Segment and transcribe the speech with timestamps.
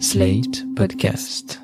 [0.00, 1.60] Slate Podcast.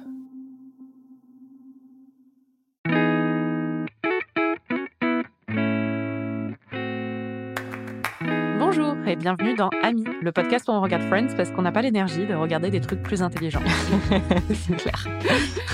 [8.58, 11.82] Bonjour et bienvenue dans Ami, le podcast où on regarde Friends parce qu'on n'a pas
[11.82, 13.62] l'énergie de regarder des trucs plus intelligents.
[14.54, 15.08] c'est clair.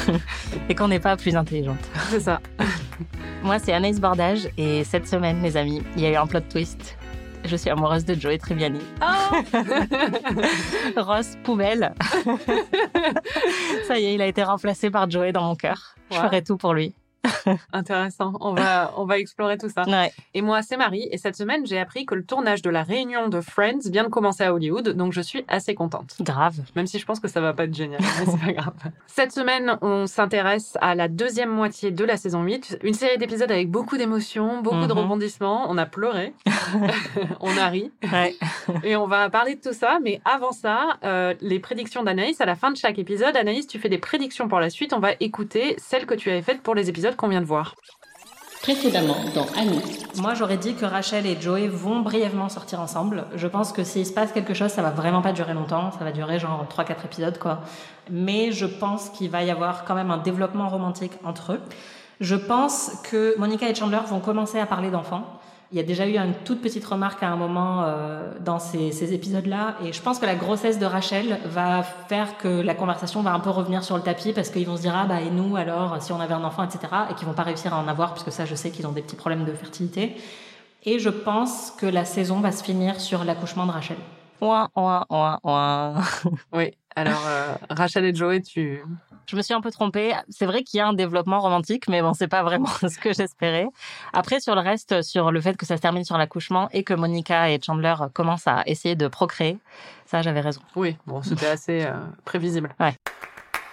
[0.69, 1.91] et qu'on n'est pas plus intelligente.
[2.09, 2.41] C'est ça.
[3.43, 6.41] Moi, c'est Anaïs Bordage et cette semaine, les amis, il y a eu un plot
[6.49, 6.97] twist.
[7.47, 8.81] Je suis amoureuse de Joey Triviani.
[9.01, 9.37] Oh
[11.01, 11.95] Ross poubelle.
[13.87, 15.95] Ça y est, il a été remplacé par Joey dans mon cœur.
[16.11, 16.95] Je ferai tout pour lui.
[17.73, 18.33] Intéressant.
[18.41, 19.85] On va, on va explorer tout ça.
[19.85, 20.13] Ouais.
[20.35, 21.09] Et moi, c'est Marie.
[21.11, 24.09] Et cette semaine, j'ai appris que le tournage de la réunion de Friends vient de
[24.09, 24.89] commencer à Hollywood.
[24.91, 26.15] Donc, je suis assez contente.
[26.21, 26.57] Grave.
[26.75, 28.75] Même si je pense que ça va pas être génial, mais c'est pas grave.
[29.07, 32.79] Cette semaine, on s'intéresse à la deuxième moitié de la saison 8.
[32.83, 34.99] Une série d'épisodes avec beaucoup d'émotions, beaucoup de Mhm.
[35.01, 35.67] rebondissements.
[35.71, 36.33] On a pleuré.
[37.41, 37.91] on a ri.
[38.13, 38.35] Ouais.
[38.85, 39.99] Et on va parler de tout ça.
[40.03, 42.41] Mais avant ça, euh, les prédictions d'Anaïs.
[42.41, 44.93] À la fin de chaque épisode, Anaïs, tu fais des prédictions pour la suite.
[44.93, 47.75] On va écouter celles que tu avais faites pour les épisodes qu'on vient de voir.
[48.63, 49.81] Précédemment dans Annie.
[50.17, 53.27] Moi, j'aurais dit que Rachel et Joey vont brièvement sortir ensemble.
[53.35, 55.93] Je pense que s'il se passe quelque chose, ça va vraiment pas durer longtemps.
[55.93, 57.61] Ça va durer genre 3-4 épisodes, quoi.
[58.11, 61.61] Mais je pense qu'il va y avoir quand même un développement romantique entre eux.
[62.21, 65.25] Je pense que Monica et Chandler vont commencer à parler d'enfants.
[65.73, 68.93] Il y a déjà eu une toute petite remarque à un moment euh, dans ces,
[68.93, 73.23] ces épisodes-là, et je pense que la grossesse de Rachel va faire que la conversation
[73.23, 75.31] va un peu revenir sur le tapis parce qu'ils vont se dire ah bah et
[75.31, 77.89] nous alors si on avait un enfant etc et qu'ils vont pas réussir à en
[77.89, 80.17] avoir puisque ça je sais qu'ils ont des petits problèmes de fertilité.
[80.85, 83.97] Et je pense que la saison va se finir sur l'accouchement de Rachel.
[84.41, 85.95] Ouin, ouin, ouin, ouin.
[86.53, 86.71] Oui.
[86.95, 88.83] Alors, euh, Rachel et Joey, tu.
[89.27, 90.13] Je me suis un peu trompée.
[90.29, 93.13] C'est vrai qu'il y a un développement romantique, mais bon, c'est pas vraiment ce que
[93.13, 93.67] j'espérais.
[94.13, 96.95] Après, sur le reste, sur le fait que ça se termine sur l'accouchement et que
[96.95, 99.59] Monica et Chandler commencent à essayer de procréer,
[100.07, 100.61] ça, j'avais raison.
[100.77, 102.75] Oui, bon, c'était assez euh, prévisible.
[102.79, 102.95] Ouais.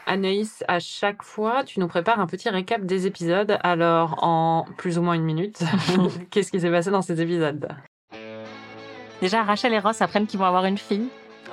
[0.06, 3.58] Anaïs, à chaque fois, tu nous prépares un petit récap des épisodes.
[3.64, 5.64] Alors, en plus ou moins une minute,
[6.32, 7.70] qu'est-ce qui s'est passé dans ces épisodes?
[9.22, 11.08] Déjà, Rachel et Ross apprennent qu'ils vont avoir une fille.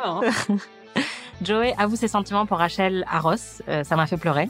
[0.05, 0.21] Oh.
[1.43, 4.49] Joey avoue ses sentiments pour Rachel à Ross, euh, ça m'a fait pleurer.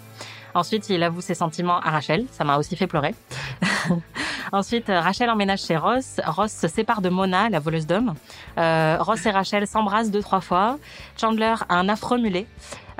[0.54, 3.14] Ensuite, il avoue ses sentiments à Rachel, ça m'a aussi fait pleurer.
[4.52, 6.20] Ensuite, euh, Rachel emménage chez Ross.
[6.26, 8.14] Ross se sépare de Mona, la voleuse d'hommes.
[8.58, 10.78] Euh, Ross et Rachel s'embrassent deux, trois fois.
[11.20, 12.46] Chandler a un affreux mulet.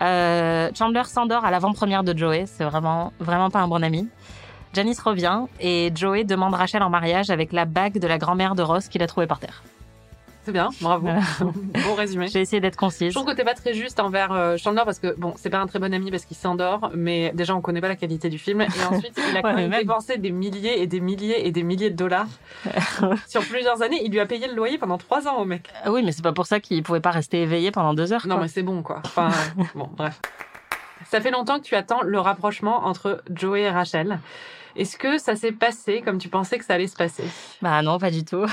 [0.01, 4.09] Euh, Chandler s'endort à l'avant-première de Joey, c'est vraiment, vraiment pas un bon ami.
[4.73, 8.63] Janice revient et Joey demande Rachel en mariage avec la bague de la grand-mère de
[8.63, 9.65] Ross qu'il a trouvée par terre.
[10.43, 11.03] C'est bien, bravo.
[11.07, 11.21] Voilà.
[11.85, 12.29] bon résumé.
[12.29, 13.13] J'ai essayé d'être Je concise.
[13.13, 15.67] trouve que t'es pas très juste envers euh, Chandler parce que bon, c'est pas un
[15.67, 18.63] très bon ami parce qu'il s'endort, mais déjà on connaît pas la qualité du film
[18.63, 21.63] et ensuite il a quand Ouais, même dépensé des milliers et des milliers et des
[21.63, 22.27] milliers de dollars
[23.29, 24.01] sur plusieurs années.
[24.03, 25.69] Il lui a payé le loyer pendant trois ans au mec.
[25.85, 28.27] Ah Oui, mais c'est pas pour ça qu'il pouvait pas rester éveillé pendant deux heures.
[28.27, 28.45] Non, quoi.
[28.45, 29.03] mais c'est bon, quoi.
[29.05, 29.29] Enfin,
[29.75, 30.21] bon, bref.
[31.11, 34.21] Ça fait longtemps que tu attends le rapprochement entre Joey et Rachel.
[34.77, 37.25] Est-ce que ça s'est passé comme tu pensais que ça allait se passer?
[37.63, 38.47] Bah non, pas du tout.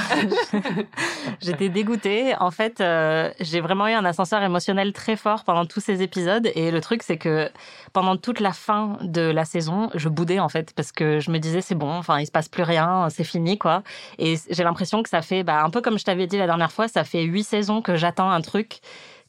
[1.42, 2.36] J'étais dégoûtée.
[2.40, 6.50] En fait, euh, j'ai vraiment eu un ascenseur émotionnel très fort pendant tous ces épisodes.
[6.56, 7.50] Et le truc, c'est que
[7.94, 11.40] pendant toute la fin de la saison, je boudais en fait parce que je me
[11.40, 13.84] disais c'est bon, enfin il se passe plus rien, c'est fini quoi.
[14.18, 16.72] Et j'ai l'impression que ça fait, bah, un peu comme je t'avais dit la dernière
[16.72, 18.80] fois, ça fait huit saisons que j'attends un truc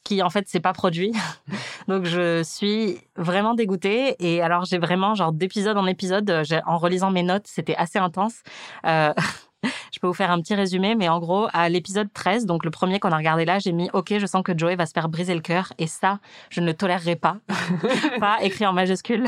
[0.03, 1.11] qui en fait s'est pas produit.
[1.87, 6.77] Donc je suis vraiment dégoûtée et alors j'ai vraiment genre d'épisode en épisode euh, en
[6.77, 8.41] relisant mes notes, c'était assez intense.
[8.85, 9.13] Euh,
[9.91, 12.71] je peux vous faire un petit résumé mais en gros à l'épisode 13, donc le
[12.71, 15.09] premier qu'on a regardé là, j'ai mis OK, je sens que Joey va se faire
[15.09, 17.37] briser le cœur et ça, je ne tolérerai pas.
[18.19, 19.25] pas écrit en majuscule.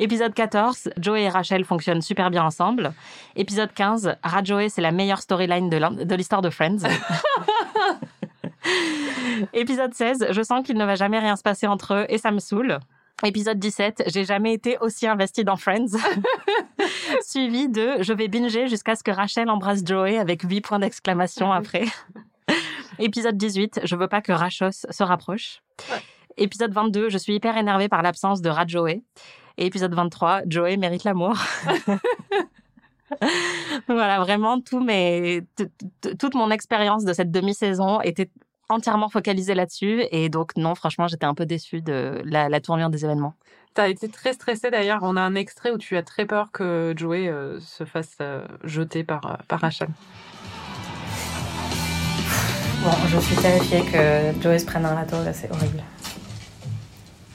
[0.00, 2.92] Épisode 14, Joey et Rachel fonctionnent super bien ensemble.
[3.36, 6.78] Épisode 15, Rajoey, c'est la meilleure storyline de l'in- de l'histoire de Friends.
[9.52, 12.30] Épisode 16, je sens qu'il ne va jamais rien se passer entre eux et ça
[12.30, 12.78] me saoule.
[13.24, 15.96] Épisode 17, j'ai jamais été aussi investie dans Friends.
[17.22, 21.52] Suivi de je vais binger jusqu'à ce que Rachel embrasse Joey avec 8 points d'exclamation
[21.52, 21.84] après.
[22.98, 25.62] Épisode 18, je veux pas que Rachos se rapproche.
[26.36, 29.02] Épisode 22, je suis hyper énervée par l'absence de Rajoey.
[29.58, 31.36] Et épisode 23, Joey mérite l'amour.
[33.86, 35.42] voilà, vraiment, tout mes,
[36.18, 38.30] toute mon expérience de cette demi-saison était
[38.72, 40.04] entièrement focalisée là-dessus.
[40.10, 43.34] Et donc, non, franchement, j'étais un peu déçue de la, la tournure des événements.
[43.74, 45.00] T'as été très stressée d'ailleurs.
[45.02, 48.46] On a un extrait où tu as très peur que Joey euh, se fasse euh,
[48.64, 49.88] jeter par, euh, par Rachel.
[52.84, 55.82] Bon, je suis terrifiée que Joey se prenne un râteau, là, c'est horrible.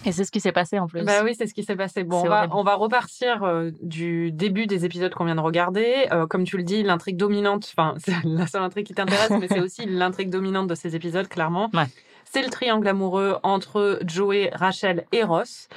[0.07, 1.03] Et c'est ce qui s'est passé en plus.
[1.03, 2.05] Bah oui, c'est ce qui s'est passé.
[2.05, 6.07] Bon, on va, on va repartir euh, du début des épisodes qu'on vient de regarder.
[6.13, 9.49] Euh, comme tu le dis, l'intrigue dominante, enfin, c'est la seule intrigue qui t'intéresse, mais
[9.49, 11.69] c'est aussi l'intrigue dominante de ces épisodes, clairement.
[11.73, 11.87] Ouais.
[12.23, 15.67] C'est le triangle amoureux entre Joey, Rachel et Ross.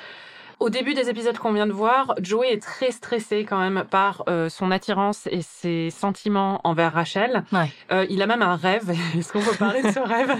[0.61, 4.25] Au début des épisodes qu'on vient de voir, Joey est très stressé quand même par
[4.29, 7.45] euh, son attirance et ses sentiments envers Rachel.
[7.51, 7.73] Ouais.
[7.91, 8.91] Euh, il a même un rêve.
[9.19, 10.37] Est-ce qu'on peut parler de ce rêve?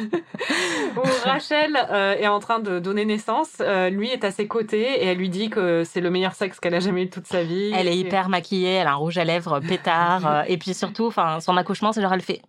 [0.95, 3.63] Où Rachel euh, est en train de donner naissance.
[3.91, 6.75] Lui est à ses côtés et elle lui dit que c'est le meilleur sexe qu'elle
[6.75, 7.73] a jamais eu de toute sa vie.
[7.75, 10.45] Elle est hyper maquillée, elle a un rouge à lèvres pétard.
[10.49, 12.43] et puis surtout, enfin, son accouchement, c'est genre elle fait,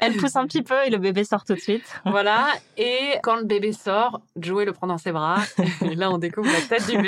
[0.00, 2.00] elle pousse un petit peu et le bébé sort tout de suite.
[2.04, 2.46] Voilà.
[2.76, 5.38] Et quand le bébé sort, Joey le prend dans ses bras.
[5.82, 7.07] Et là, on découvre la tête du bébé.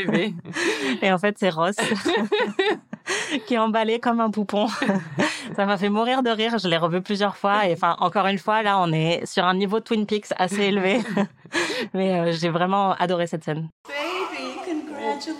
[1.02, 1.76] Et en fait, c'est Ross
[3.46, 4.68] qui est emballé comme un poupon.
[5.56, 6.58] Ça m'a fait mourir de rire.
[6.58, 7.66] Je l'ai revu plusieurs fois.
[7.66, 11.00] Et enfin, encore une fois, là, on est sur un niveau Twin Peaks assez élevé.
[11.94, 13.68] Mais euh, j'ai vraiment adoré cette scène.
[13.88, 15.36] Baby, congratulations.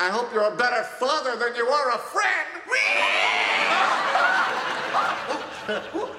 [0.00, 2.48] I hope you're a better father than you are a friend.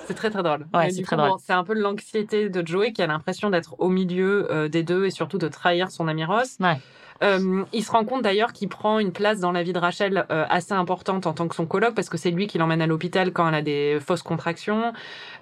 [0.09, 0.65] C'est très très drôle.
[0.73, 1.31] Ouais, c'est du très coup, drôle.
[1.33, 4.81] bon, c'est un peu l'anxiété de Joey qui a l'impression d'être au milieu euh, des
[4.81, 6.57] deux et surtout de trahir son ami Ross.
[6.59, 6.79] Ouais.
[7.21, 10.25] Euh, il se rend compte d'ailleurs qu'il prend une place dans la vie de Rachel
[10.31, 12.87] euh, assez importante en tant que son coloc parce que c'est lui qui l'emmène à
[12.87, 14.93] l'hôpital quand elle a des fausses contractions.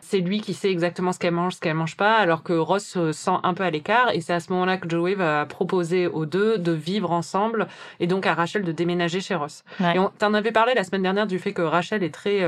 [0.01, 2.83] C'est lui qui sait exactement ce qu'elle mange, ce qu'elle mange pas, alors que Ross
[2.83, 4.11] se sent un peu à l'écart.
[4.13, 7.69] Et c'est à ce moment-là que Joey va proposer aux deux de vivre ensemble
[8.01, 9.63] et donc à Rachel de déménager chez Ross.
[9.79, 9.95] Ouais.
[9.95, 12.43] Et on t'en avait parlé la semaine dernière du fait que Rachel est très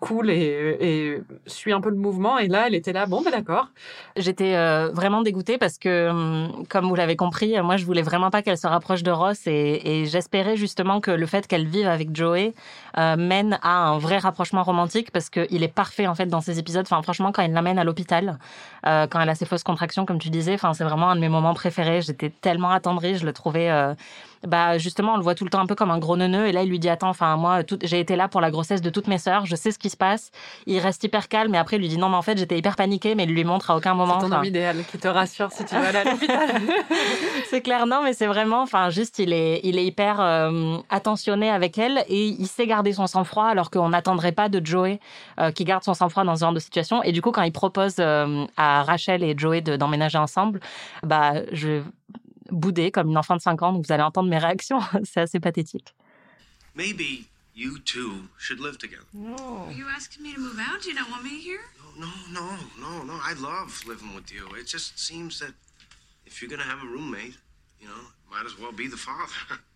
[0.00, 2.38] cool et, et suit un peu le mouvement.
[2.38, 3.68] Et là, elle était là, bon, ben d'accord.
[4.16, 8.02] J'étais euh, vraiment dégoûtée parce que, hum, comme vous l'avez compris, euh, moi je voulais
[8.02, 11.66] vraiment pas qu'elle se rapproche de Ross et, et j'espérais justement que le fait qu'elle
[11.66, 12.54] vive avec Joey
[12.98, 16.58] euh, mène à un vrai rapprochement romantique parce qu'il est parfait en fait dans ces
[16.58, 16.86] épisodes.
[16.90, 18.38] Enfin franchement quand il l'amène à l'hôpital,
[18.86, 21.20] euh, quand elle a ses fausses contractions comme tu disais, enfin c'est vraiment un de
[21.20, 22.00] mes moments préférés.
[22.00, 23.70] J'étais tellement attendrie, je le trouvais.
[24.46, 26.46] Bah justement on le voit tout le temps un peu comme un gros neuneu.
[26.46, 28.80] Et là il lui dit attends enfin moi tout- j'ai été là pour la grossesse
[28.82, 29.46] de toutes mes sœurs.
[29.46, 30.30] Je sais ce qui se passe.
[30.66, 31.54] Il reste hyper calme.
[31.54, 33.44] Et après il lui dit non mais en fait j'étais hyper paniquée mais il lui
[33.44, 35.98] montre à aucun moment C'est ton homme idéal qui te rassure si tu vas aller
[35.98, 36.48] à l'hôpital.
[37.50, 41.50] c'est clair, non, mais c'est vraiment, enfin, juste, il est, il est hyper euh, attentionné
[41.50, 42.04] avec elle.
[42.08, 45.00] Et il sait garder son sang-froid alors qu'on n'attendrait pas de Joey
[45.38, 47.02] euh, qui garde son sang-froid dans ce genre de situation.
[47.02, 50.60] Et du coup, quand il propose euh, à Rachel et Joey de- d'emménager ensemble,
[51.02, 51.82] bah, je
[52.50, 54.80] boudais comme une enfant de 5 ans, donc vous allez entendre mes réactions.
[55.04, 55.94] c'est assez pathétique.
[56.74, 59.04] Maybe you two should live together.
[59.14, 60.86] Are you asking me to move out?
[60.86, 61.60] You don't want me here?
[61.98, 63.14] No, no, no, no.
[63.22, 64.46] I love living with you.
[64.56, 65.52] It just seems that
[66.26, 67.36] if you're gonna have a roommate,
[67.80, 69.32] you know, might as well be the father.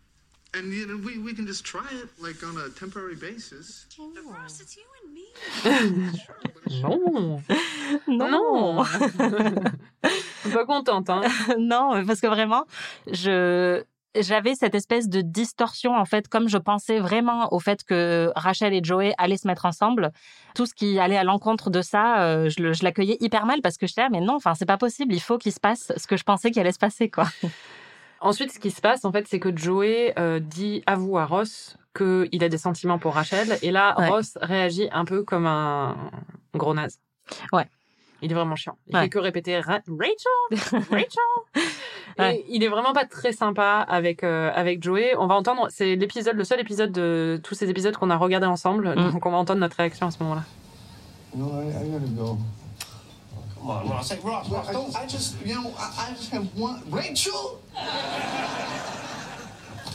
[0.57, 3.87] And you know, we, we can just try it like on a temporary basis.
[3.99, 5.25] But Ross, it's you and me.
[6.83, 7.43] non.
[8.07, 11.23] Non, Je suis pas contente, hein.
[11.59, 12.67] non, parce que vraiment,
[13.11, 13.83] je
[14.21, 18.73] j'avais cette espèce de distorsion en fait, comme je pensais vraiment au fait que Rachel
[18.73, 20.13] et Joey allaient se mettre ensemble.
[20.55, 23.87] Tout ce qui allait à l'encontre de ça, euh, je, l'accueillais hyper mal parce que
[23.87, 26.07] je disais ah, mais non, enfin c'est pas possible, il faut qu'il se passe ce
[26.07, 27.27] que je pensais qu'il allait se passer quoi.
[28.25, 31.77] Ensuite, ce qui se passe, en fait, c'est que Joey euh, dit, avoue à Ross
[31.97, 33.57] qu'il a des sentiments pour Rachel.
[33.63, 34.09] Et là, Ouais.
[34.09, 35.95] Ross réagit un peu comme un
[36.55, 36.99] gros naze.
[37.53, 37.67] Ouais.
[38.23, 38.77] Il est vraiment chiant.
[38.89, 39.03] Il Ouais.
[39.03, 41.65] fait que répéter Ra- Rachel, Rachel.
[42.19, 42.37] Ouais.
[42.37, 45.15] Et il est vraiment pas très sympa avec euh, avec Joey.
[45.19, 48.47] On va entendre, c'est l'épisode, le seul épisode de tous ces épisodes qu'on a regardé
[48.47, 48.91] ensemble.
[48.97, 49.13] Mm.
[49.13, 50.45] Donc on va entendre notre réaction à ce moment-là.
[51.37, 52.39] No, I, I gotta go.
[53.65, 54.11] Come on, Ross.
[54.11, 56.83] Hey, Ross, Ross, don't, I just, you know, I, I just have one.
[56.91, 57.59] Rachel?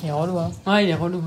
[0.02, 0.52] Il est relou hein.
[0.66, 1.22] Ouais, il est relou.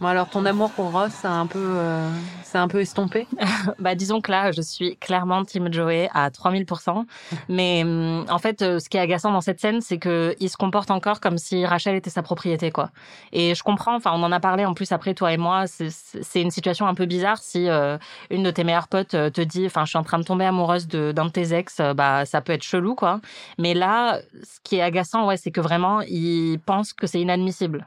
[0.00, 2.10] Bon alors, ton amour pour Ross, c'est un peu, euh,
[2.52, 3.26] c'est un peu estompé?
[3.78, 7.04] Bah, disons que là, je suis clairement Team Joey à 3000%.
[7.48, 10.50] Mais hum, en fait, euh, ce qui est agaçant dans cette scène, c'est que il
[10.50, 12.90] se comporte encore comme si Rachel était sa propriété, quoi.
[13.32, 13.96] Et je comprends.
[13.96, 15.64] Enfin, on en a parlé en plus après toi et moi.
[15.66, 17.96] C'est- une situation un peu bizarre si euh,
[18.30, 20.44] une de tes meilleures potes euh, te dit, enfin, je suis en train de tomber
[20.44, 21.80] amoureuse de- d'un de, tes ex.
[21.96, 23.20] Bah, ça peut être chelou, quoi.
[23.58, 27.86] Mais là, ce qui est agaçant, ouais, c'est que vraiment, il pense que c'est inadmissible.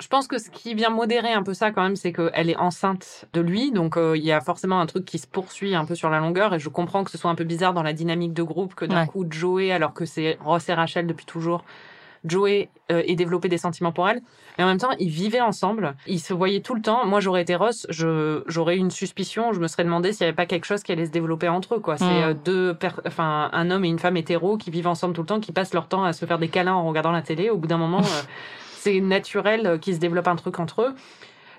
[0.00, 2.56] Je pense que ce qui vient modérer un peu ça quand même, c'est qu'elle est
[2.56, 5.84] enceinte de lui, donc euh, il y a forcément un truc qui se poursuit un
[5.84, 7.92] peu sur la longueur, et je comprends que ce soit un peu bizarre dans la
[7.92, 9.06] dynamique de groupe que d'un Ouais.
[9.06, 11.64] coup Joey, alors que c'est Ross et Rachel depuis toujours,
[12.24, 14.22] Joey euh, ait développé des sentiments pour elle,
[14.56, 17.04] mais en même temps ils vivaient ensemble, ils se voyaient tout le temps.
[17.06, 20.34] Moi j'aurais été Ross, j'aurais eu une suspicion, je me serais demandé s'il y avait
[20.34, 21.98] pas quelque chose qui allait se développer entre eux, quoi.
[21.98, 22.22] C'est Mm.
[22.30, 25.38] euh, deux, enfin un homme et une femme hétéro qui vivent ensemble tout le temps,
[25.40, 27.50] qui passent leur temps à se faire des câlins en regardant la télé.
[27.50, 27.98] Au bout d'un moment.
[28.02, 28.22] euh,
[28.84, 30.94] c'est naturel euh, qu'ils se développent un truc entre eux.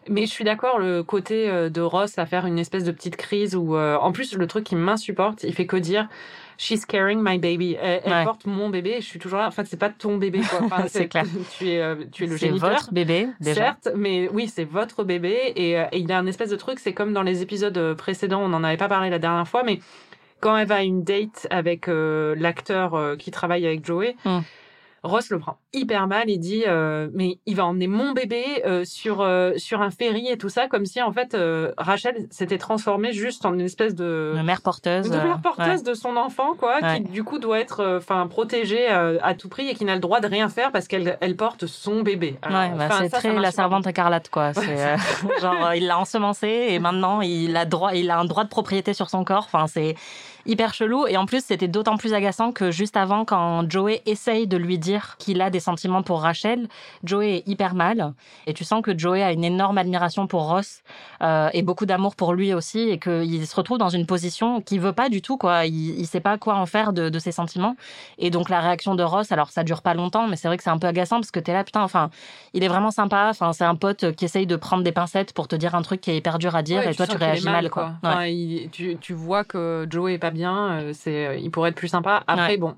[0.07, 3.17] Mais je suis d'accord, le côté euh, de Ross à faire une espèce de petite
[3.17, 6.07] crise où, euh, en plus, le truc qui m'insupporte, il fait que dire
[6.59, 7.75] She's carrying my baby.
[7.81, 8.23] Elle, elle Ouais.
[8.23, 8.91] porte mon bébé.
[8.97, 9.47] et Je suis toujours là.
[9.47, 10.59] En fait, c'est pas ton bébé, quoi.
[10.63, 11.25] Enfin, C'est clair.
[11.57, 12.69] Tu es, tu es le C'est géniteur.
[12.69, 13.61] votre bébé, déjà.
[13.63, 15.35] Certes, mais oui, c'est votre bébé.
[15.55, 18.41] Et, et il y a un espèce de truc, c'est comme dans les épisodes précédents,
[18.43, 19.79] on n'en avait pas parlé la dernière fois, mais
[20.39, 24.39] quand elle va à une date avec euh, l'acteur euh, qui travaille avec Joey, Mm.
[25.05, 28.83] Ross le prend hyper mal et dit euh, mais il va emmener mon bébé euh,
[28.85, 31.37] sur euh, sur un ferry et tout ça comme si en fait
[31.77, 35.09] Rachel s'était transformée juste en une espèce de Une mère porteuse.
[35.09, 35.83] de mère porteuse ouais.
[35.83, 36.97] de son enfant, quoi, Ouais.
[36.97, 40.19] qui du coup doit être, enfin, protégée à tout prix et qui n'a le droit
[40.19, 42.37] de rien faire parce qu'elle elle porte son bébé.
[42.45, 44.53] Ouais, bah, c'est ça très la servante écarlate, quoi.
[44.53, 44.95] C'est
[45.41, 48.93] genre il l'a ensemencé et maintenant il a droit, il a un droit de propriété
[48.93, 49.47] sur son corps.
[49.51, 49.95] Enfin, c'est
[50.45, 51.07] hyper chelou.
[51.07, 54.77] Et en plus, c'était d'autant plus agaçant que juste avant, quand Joey essaye de lui
[54.77, 56.67] dire qu'il a des sentiments pour Rachel,
[57.03, 58.13] Joey est hyper mal.
[58.47, 60.81] Et tu sens que Joey a une énorme admiration pour Ross
[61.21, 64.79] euh, et beaucoup d'amour pour lui aussi, et qu'il se retrouve dans une position qu'il
[64.79, 65.65] veut pas du tout, quoi.
[65.65, 67.75] Il, il sait pas quoi en faire de, de ses sentiments.
[68.17, 70.63] Et donc la réaction de Ross, alors ça dure pas longtemps, mais c'est vrai que
[70.63, 72.09] c'est un peu agaçant parce que t'es là, putain, enfin,
[72.53, 73.27] il est vraiment sympa.
[73.29, 76.01] Enfin, c'est un pote qui essaye de prendre des pincettes pour te dire un truc
[76.01, 77.85] qui est hyper dur à dire, Ouais, et toi tu réagis mal, quoi.
[77.85, 77.91] Ouais.
[78.03, 81.69] Enfin, il- tu, tu vois que Joe est pas bien, euh, c'est, euh, il pourrait
[81.71, 82.21] être plus sympa.
[82.27, 82.57] Après, Ouais.
[82.57, 82.75] bon.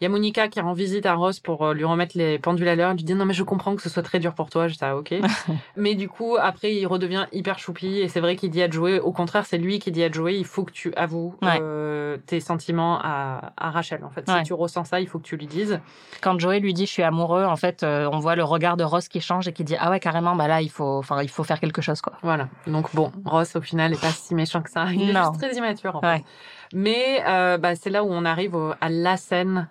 [0.00, 2.66] Il y a Monica qui rend visite à Ross pour euh, lui remettre les pendules
[2.66, 2.90] à l'heure.
[2.90, 4.66] Elle lui dit non mais je comprends que ce soit très dur pour toi.
[4.66, 5.14] Je dis ah ok.
[5.76, 8.98] mais du coup après il redevient hyper choupi et c'est vrai qu'il dit à Joey.
[8.98, 11.58] Au contraire c'est lui qui dit à Joey il faut que tu avoues Ouais.
[11.60, 14.28] euh, tes sentiments à, à Rachel en fait.
[14.28, 14.38] Ouais.
[14.38, 15.78] Si tu ressens ça il faut que tu lui dises.
[16.20, 18.82] Quand Joey lui dit je suis amoureux, en fait, euh, on voit le regard de
[18.84, 21.30] Ross qui change et qui dit ah ouais carrément, bah là il faut, enfin il
[21.30, 22.14] faut faire quelque chose, quoi.
[22.22, 22.48] Voilà.
[22.66, 24.86] Donc bon Ross au final est pas si méchant que ça.
[24.92, 26.06] Il est juste très immature en fait.
[26.08, 26.24] Ouais.
[26.72, 29.68] Mais euh, bah, c'est là où on arrive au- à la scène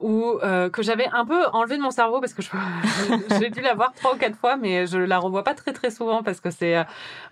[0.00, 2.50] où euh, que j'avais un peu enlevé de mon cerveau parce que je
[3.38, 5.90] j'ai dû la voir trois ou quatre fois, mais je la revois pas très très
[5.90, 6.82] souvent parce que c'est euh,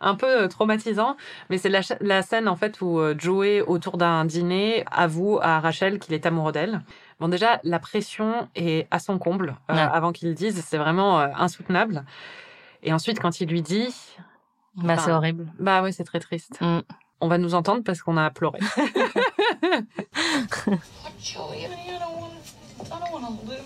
[0.00, 1.16] un peu traumatisant.
[1.50, 5.98] Mais c'est la, la scène en fait où Joey autour d'un dîner avoue à Rachel
[5.98, 6.82] qu'il est amoureux d'elle.
[7.18, 9.80] Bon déjà la pression est à son comble euh, Ouais.
[9.80, 12.04] avant qu'il le dise, c'est vraiment euh, insoutenable.
[12.84, 13.92] Et ensuite quand il lui dit,
[14.76, 15.46] Bah c'est Enfin, horrible.
[15.58, 16.60] bah ouais c'est très triste.
[16.60, 16.78] Mm.
[17.22, 18.58] On va nous entendre parce qu'on a pleuré.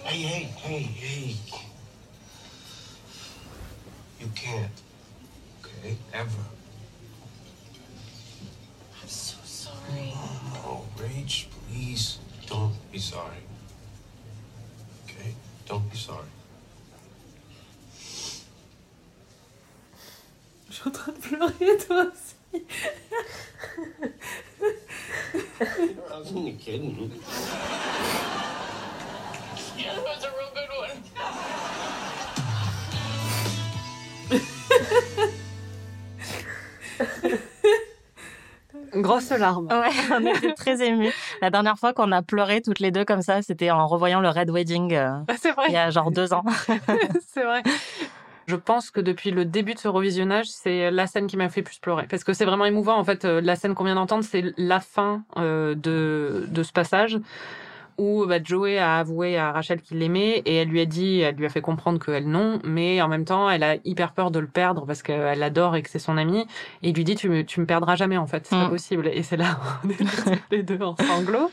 [0.04, 1.36] Hey, hey, hey, hey.
[4.20, 4.70] You can't.
[5.64, 5.96] Okay?
[6.12, 6.44] Ever.
[9.02, 10.12] I'm so sorry.
[10.52, 13.42] No, Rach, please don't be sorry.
[15.04, 15.34] Okay?
[15.66, 16.28] Don't be sorry.
[20.68, 22.25] Je suis en train de pleurer toi aussi.
[25.60, 27.10] I was only kidding.
[29.76, 31.02] Yeah, that was a real good one.
[39.02, 39.68] Grosse larme.
[39.68, 41.12] Ouais, on était très émus.
[41.42, 44.28] La dernière fois qu'on a pleuré toutes les deux comme ça, c'était en revoyant le
[44.28, 45.66] Red Wedding euh, C'est vrai.
[45.68, 46.44] il y a genre deux ans.
[47.34, 47.62] c'est vrai.
[48.46, 51.62] Je pense que depuis le début de ce revisionnage, c'est la scène qui m'a fait
[51.62, 52.06] plus pleurer.
[52.08, 52.96] Parce que c'est vraiment émouvant.
[52.96, 56.72] En fait, euh, la scène qu'on vient d'entendre, c'est la fin euh, de, de ce
[56.72, 57.18] passage
[57.98, 61.34] où bah, Joey a avoué à Rachel qu'il l'aimait et elle lui a dit, elle
[61.34, 64.38] lui a fait comprendre qu'elle non, mais en même temps, elle a hyper peur de
[64.38, 66.40] le perdre parce qu'elle l'adore et que c'est son ami.
[66.82, 68.70] Et il lui dit, tu me, tu me perdras jamais en fait, c'est pas Mm.
[68.70, 69.08] possible.
[69.08, 71.50] Et c'est là, on est les deux en sanglots.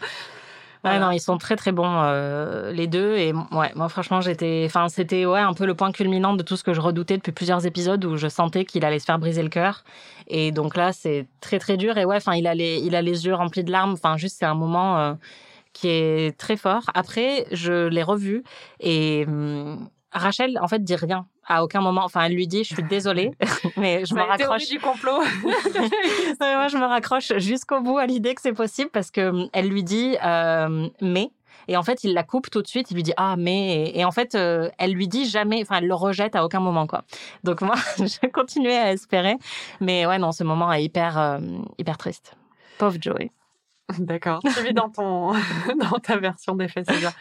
[0.85, 1.05] Ouais, Voilà.
[1.05, 3.15] non, ils sont très très bons euh, les deux.
[3.15, 6.57] Et ouais, moi franchement j'étais, enfin c'était ouais un peu le point culminant de tout
[6.57, 9.43] ce que je redoutais depuis plusieurs épisodes où je sentais qu'il allait se faire briser
[9.43, 9.83] le cœur.
[10.27, 11.97] Et donc là c'est très très dur.
[11.97, 14.37] Et ouais, enfin il a les il a les yeux remplis de larmes, enfin juste
[14.39, 15.13] c'est un moment euh,
[15.71, 16.83] qui est très fort.
[16.93, 18.43] Après je l'ai revu.
[18.81, 22.73] Et hum, Rachel en fait dit rien à aucun moment, enfin elle lui dit je
[22.73, 23.31] suis désolée
[23.77, 25.19] mais je me raccroche du complot.
[26.39, 29.67] Moi, je me raccroche jusqu'au bout à l'idée que c'est possible parce que hum, elle
[29.67, 31.31] lui dit euh, mais
[31.67, 32.91] et en fait il la coupe tout de suite.
[32.91, 35.61] Il lui dit ah mais et en fait euh, elle lui dit jamais.
[35.61, 37.03] Enfin elle le rejette à aucun moment quoi.
[37.43, 39.35] Donc moi je continuais à espérer,
[39.79, 41.39] mais ouais non ce moment est hyper euh,
[41.77, 42.35] hyper triste.
[42.77, 43.31] Pauvre Joey.
[43.99, 44.39] D'accord.
[44.41, 47.11] Tu vis dans ton dans ta version des faits, c'est bien.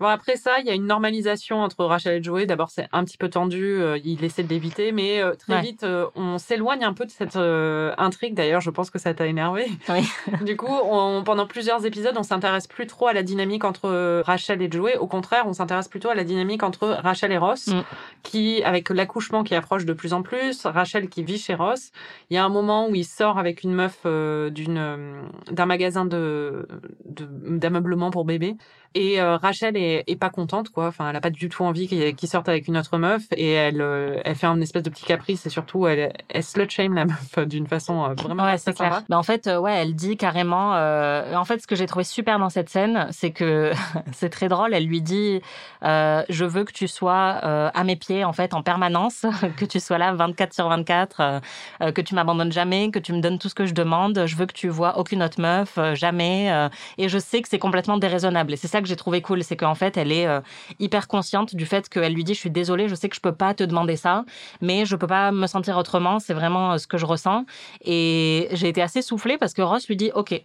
[0.00, 2.46] Bon après ça, il y a une normalisation entre Rachel et Joey.
[2.46, 3.64] D'abord, c'est un petit peu tendu.
[3.80, 5.60] euh, il essaie de l'éviter, mais euh, très Ouais.
[5.62, 8.34] vite, euh, on s'éloigne un peu de cette euh, intrigue.
[8.34, 9.66] D'ailleurs, je pense que ça t'a énervé.
[9.88, 10.08] Oui.
[10.44, 14.62] du coup, on- pendant plusieurs épisodes, on s'intéresse plus trop à la dynamique entre Rachel
[14.62, 14.96] et Joey.
[14.96, 17.80] Au contraire, on s'intéresse plutôt à la dynamique entre Rachel et Ross, Mm.
[18.22, 21.90] qui, avec l'accouchement qui approche de plus en plus, Rachel qui vit chez Ross.
[22.30, 26.68] Il y a un moment où il sort avec une meuf d'une d'un magasin de-
[27.04, 28.56] d'ameublement pour bébé.
[28.94, 30.86] Et euh, Rachel est, est pas contente, quoi.
[30.88, 33.22] Enfin, elle a pas du tout envie qu'il qu'il sorte avec une autre meuf.
[33.36, 35.46] Et elle, euh, elle fait un espèce de petit caprice.
[35.46, 38.74] Et surtout, elle, elle slut shame la meuf d'une façon euh, vraiment Ouais, assez c'est
[38.76, 38.94] clair.
[38.94, 39.04] sympa.
[39.08, 40.74] Bah, en fait, ouais, elle dit carrément.
[40.74, 43.72] euh, en fait, ce que j'ai trouvé super dans cette scène, c'est que
[44.12, 44.72] c'est très drôle.
[44.74, 45.40] Elle lui dit
[45.82, 49.26] Je veux que tu sois à mes pieds, en fait, en permanence,
[49.56, 51.40] que tu sois là 24 sur 24, euh,
[51.82, 54.24] euh, que tu m'abandonnes jamais, que tu me donnes tout ce que je demande.
[54.26, 56.68] Je veux que tu vois aucune autre meuf, jamais.
[56.98, 58.52] et je sais que c'est complètement déraisonnable.
[58.52, 60.40] Et c'est ça que j'ai trouvé cool, c'est qu'en fait, elle est euh,
[60.78, 63.34] hyper consciente du fait qu'elle lui dit Je suis désolée, je sais que je peux
[63.34, 64.24] pas te demander ça,
[64.60, 66.18] mais je peux pas me sentir autrement.
[66.18, 67.44] C'est vraiment euh, ce que je ressens.
[67.82, 70.40] Et j'ai été assez soufflée parce que Ross lui dit Ok,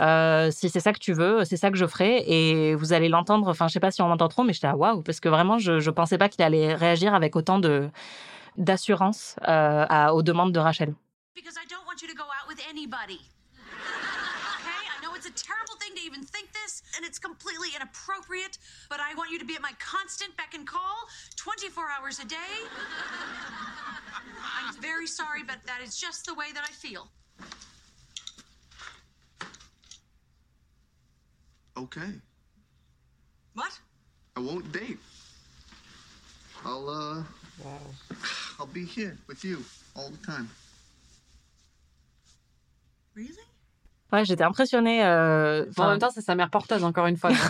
[0.00, 2.24] euh, si c'est ça que tu veux, c'est ça que je ferai.
[2.26, 3.48] Et vous allez l'entendre.
[3.48, 5.58] Enfin, je sais pas si on l'entend trop, mais j'étais à waouh, parce que vraiment,
[5.58, 7.88] je, je pensais pas qu'il allait réagir avec autant de
[8.56, 10.94] d'assurance aux demandes de Rachel.
[16.66, 18.58] This, and it's completely inappropriate,
[18.90, 20.96] but I want you to be at my constant beck and call
[21.36, 22.36] 24 hours a day.
[24.58, 27.08] I'm very sorry, but that is just the way that I feel.
[31.76, 32.10] Okay.
[33.54, 33.78] What?
[34.36, 34.98] I won't date.
[36.64, 37.22] I'll, uh.
[38.58, 40.48] I'll be here with you all the time.
[43.14, 43.46] Really?
[44.12, 45.04] Ouais, j'étais impressionnée.
[45.04, 47.30] euh, En même temps, c'est sa mère porteuse, encore une fois.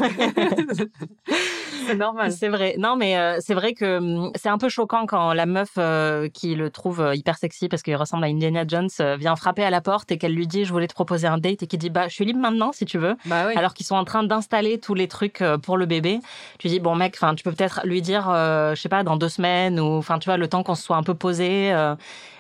[1.87, 2.33] c'est normal.
[2.33, 2.75] C'est vrai.
[2.79, 6.29] Non, mais euh, c'est vrai que hum, c'est un peu choquant quand la meuf euh,
[6.29, 9.65] qui le trouve euh, hyper sexy parce qu'il ressemble à Indiana Jones euh, vient frapper
[9.65, 11.79] à la porte et qu'elle lui dit je voulais te proposer un date et qui
[11.79, 13.17] dit bah je suis libre maintenant si tu veux.
[13.27, 13.55] Bah oui.
[13.57, 16.21] Alors qu'ils sont en train d'installer tous les trucs euh, pour le bébé.
[16.59, 19.17] Tu dis bon mec, enfin tu peux peut-être lui dire euh, je sais pas dans
[19.17, 21.71] deux semaines ou enfin tu vois le temps qu'on se soit un peu posé.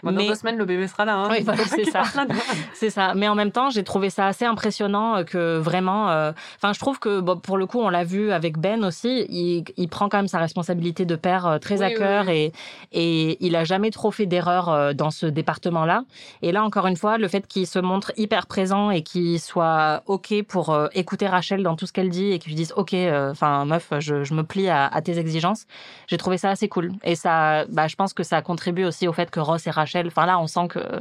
[0.02, 1.16] dans deux semaines, le bébé sera là.
[1.16, 1.28] Hein.
[1.30, 2.02] Oui, c'est ça.
[2.74, 3.14] C'est ça.
[3.14, 6.10] Mais en même temps, j'ai trouvé ça assez impressionnant que vraiment.
[6.10, 9.26] euh, Enfin, je trouve que bon, pour le coup, on l'a vu avec Ben aussi.
[9.38, 12.32] Il, il prend quand même sa responsabilité de père euh, très à Oui, cœur oui.
[12.32, 12.52] et
[12.92, 16.04] et il a jamais trop fait d'erreurs euh, dans ce département-là.
[16.42, 20.02] Et là, encore une fois, le fait qu'il se montre hyper présent et qu'il soit
[20.06, 22.94] ok pour euh, écouter Rachel dans tout ce qu'elle dit et qu'il lui dise ok,
[22.94, 25.66] euh, enfin meuf, je, je me plie à, à tes exigences.
[26.06, 26.92] J'ai trouvé ça assez cool.
[27.04, 30.06] Et ça, bah, je pense que ça contribue aussi au fait que Ross et Rachel.
[30.06, 31.00] Enfin là, on sent que euh,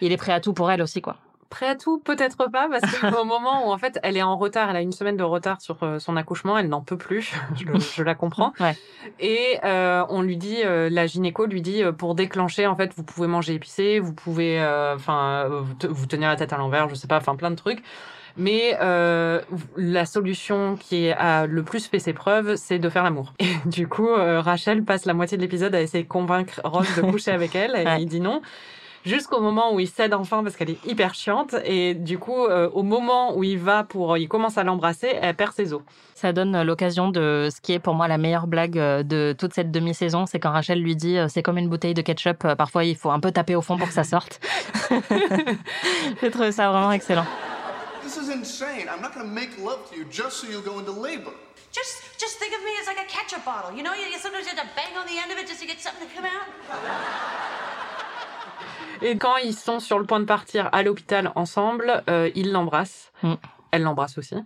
[0.00, 1.16] il est prêt à tout pour elle aussi, quoi.
[1.48, 4.68] Prêt à tout, peut-être pas, parce qu'au moment où en fait elle est en retard,
[4.70, 7.32] elle a une semaine de retard sur euh, son accouchement, elle n'en peut plus,
[7.96, 8.52] je, la comprends.
[8.58, 8.76] Ouais.
[9.20, 12.92] Et euh, on lui dit, euh, la gynéco lui dit, euh, pour déclencher, en fait,
[12.96, 16.52] vous pouvez manger épicé, vous pouvez, euh, enfin, euh, vous, te- vous tenir la tête
[16.52, 17.82] à l'envers, je sais pas, enfin plein de trucs.
[18.38, 19.40] Mais euh,
[19.78, 23.32] la solution qui a le plus fait ses preuves, c'est de faire l'amour.
[23.38, 26.86] Et du coup, euh, Rachel passe la moitié de l'épisode à essayer de convaincre Ross
[26.96, 28.02] de coucher avec elle, et Ouais.
[28.02, 28.42] il dit non
[29.06, 32.68] jusqu'au moment où il cède enfin parce qu'elle est hyper chiante et du coup euh,
[32.70, 35.80] au moment où il va pour il commence à l'embrasser elle perd ses os
[36.14, 39.34] Ça donne euh, l'occasion de ce qui est pour moi la meilleure blague euh, de
[39.38, 42.84] toute cette demi-saison, c'est quand Rachel lui dit c'est comme une bouteille de ketchup, parfois
[42.84, 44.40] il faut un peu taper au fond pour que ça sorte.
[46.20, 47.26] J'ai trouvé ça vraiment excellent.
[48.02, 48.88] This is insane.
[48.88, 51.32] I'm not gonna make love to you just so you'll go into labor.
[51.72, 53.76] Just, just think of me as like a ketchup bottle.
[53.76, 55.66] You know, you sometimes you have to bang on the end of it just to
[55.66, 56.46] get something to come out?
[59.02, 63.12] Et quand ils sont sur le point de partir à l'hôpital ensemble euh, il l'embrasse
[63.22, 63.34] Mm.
[63.72, 64.36] elle l'embrasse aussi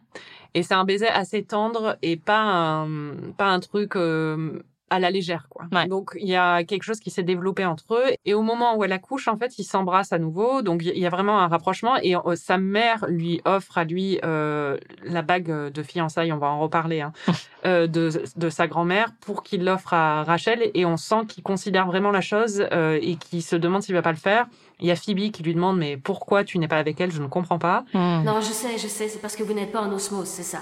[0.54, 2.88] et c'est un baiser assez tendre et pas un
[3.36, 5.66] pas un truc euh, à la légère quoi.
[5.72, 5.86] Ouais.
[5.86, 8.14] donc il y a quelque chose qui s'est développé entre eux.
[8.24, 10.62] Et au moment où elle accouche en fait ils s'embrassent à nouveau.
[10.62, 11.96] Donc il y a vraiment un rapprochement.
[12.02, 16.32] Et euh, sa mère lui offre à lui euh, la bague de fiançailles.
[16.32, 17.12] On va en reparler hein,
[17.66, 20.70] euh, de, de sa grand-mère pour qu'il l'offre à Rachel.
[20.74, 24.02] Et on sent qu'il considère vraiment la chose euh, et qu'il se demande s'il va
[24.02, 24.46] pas le faire.
[24.80, 27.12] Il y a Phoebe qui lui demande mais pourquoi tu n'es pas avec elle?
[27.12, 27.84] Je ne comprends pas.
[27.92, 28.22] Hmm.
[28.24, 30.60] Non, je sais, je sais, c'est parce que vous n'êtes pas en osmose, c'est ça.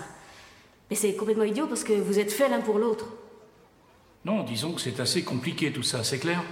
[0.91, 3.07] Mais c'est complètement idiot parce que vous êtes faits l'un pour l'autre.
[4.29, 6.43] Non, disons que c'est assez compliqué tout ça, c'est clair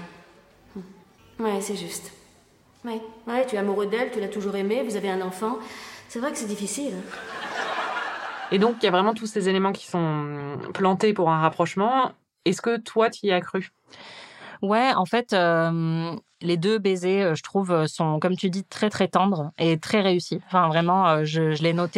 [1.39, 2.11] Ouais, c'est juste.
[2.87, 5.59] Ouais, ouais, tu es amoureux d'elle, tu l'as toujours aimée, vous avez un enfant.
[6.09, 6.95] C'est vrai que c'est difficile.
[6.97, 8.49] hein.
[8.51, 12.13] et donc il y a vraiment tous ces éléments qui sont plantés pour un rapprochement
[12.47, 13.69] est-ce que toi tu y as cru?
[14.63, 15.35] Ouais, en fait,
[16.43, 19.79] les deux baisers, euh, je trouve, euh, sont, comme tu dis, très très tendres et
[19.79, 20.41] très réussis.
[20.47, 21.97] Enfin, vraiment, euh, je, l'ai noté.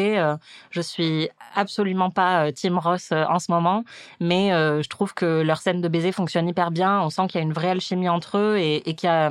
[0.71, 3.85] je suis absolument pas Team Ross en ce moment,
[4.21, 7.01] mais je trouve que leur scène de baiser fonctionne hyper bien.
[7.01, 9.31] On sent qu'il y a une vraie alchimie entre eux et, et qu'il y a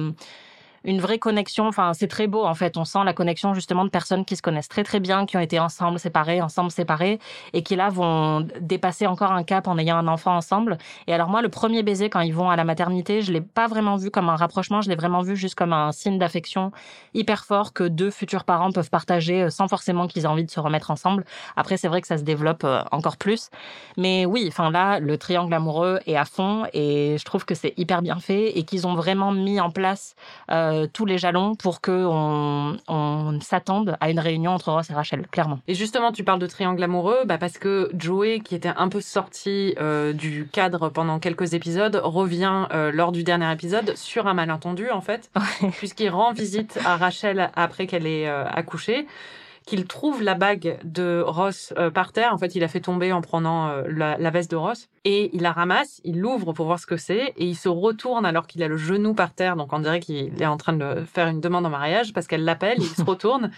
[0.87, 1.67] une vraie connexion.
[1.67, 2.77] Enfin, c'est très beau en fait.
[2.77, 5.41] On sent la connexion justement de personnes qui se connaissent très très bien, qui ont
[5.41, 7.19] été ensemble, séparés, ensemble, séparés,
[7.53, 10.77] et qui là vont dépasser encore un cap en ayant un enfant ensemble.
[11.05, 13.67] Et alors moi, le premier baiser quand ils vont à la maternité, je l'ai pas
[13.67, 16.71] vraiment vu comme un rapprochement, je l'ai vraiment vu juste comme un signe d'affection
[17.13, 20.51] hyper fort que deux futurs parents peuvent partager euh, sans forcément qu'ils aient envie de
[20.51, 21.25] se remettre ensemble.
[21.55, 23.49] Après, c'est vrai que ça se développe euh, encore plus.
[23.97, 27.73] Mais oui, enfin là, le triangle amoureux est à fond et je trouve que c'est
[27.77, 30.15] hyper bien fait et qu'ils ont vraiment mis en place
[30.51, 34.93] euh, tous les jalons pour que on, on s'attende à une réunion entre Ross et
[34.93, 35.59] Rachel, clairement.
[35.67, 39.01] Et justement, tu parles de triangle amoureux, bah parce que Joey, qui était un peu
[39.01, 44.33] sorti euh, du cadre pendant quelques épisodes, revient euh, lors du dernier épisode sur un
[44.33, 45.31] malentendu en fait,
[45.77, 49.07] puisqu'il rend visite à Rachel après qu'elle ait euh, accouché
[49.67, 52.33] qu'il trouve la bague de Ross euh, par terre.
[52.33, 54.89] En fait, il a fait tomber en prenant euh, la, la veste de Ross.
[55.03, 58.25] Et il la ramasse, il l'ouvre pour voir ce que c'est, et il se retourne
[58.25, 59.57] alors qu'il a le genou par terre.
[59.57, 62.45] Donc on dirait qu'il est en train de faire une demande en mariage parce qu'elle
[62.45, 63.51] l'appelle, il se retourne,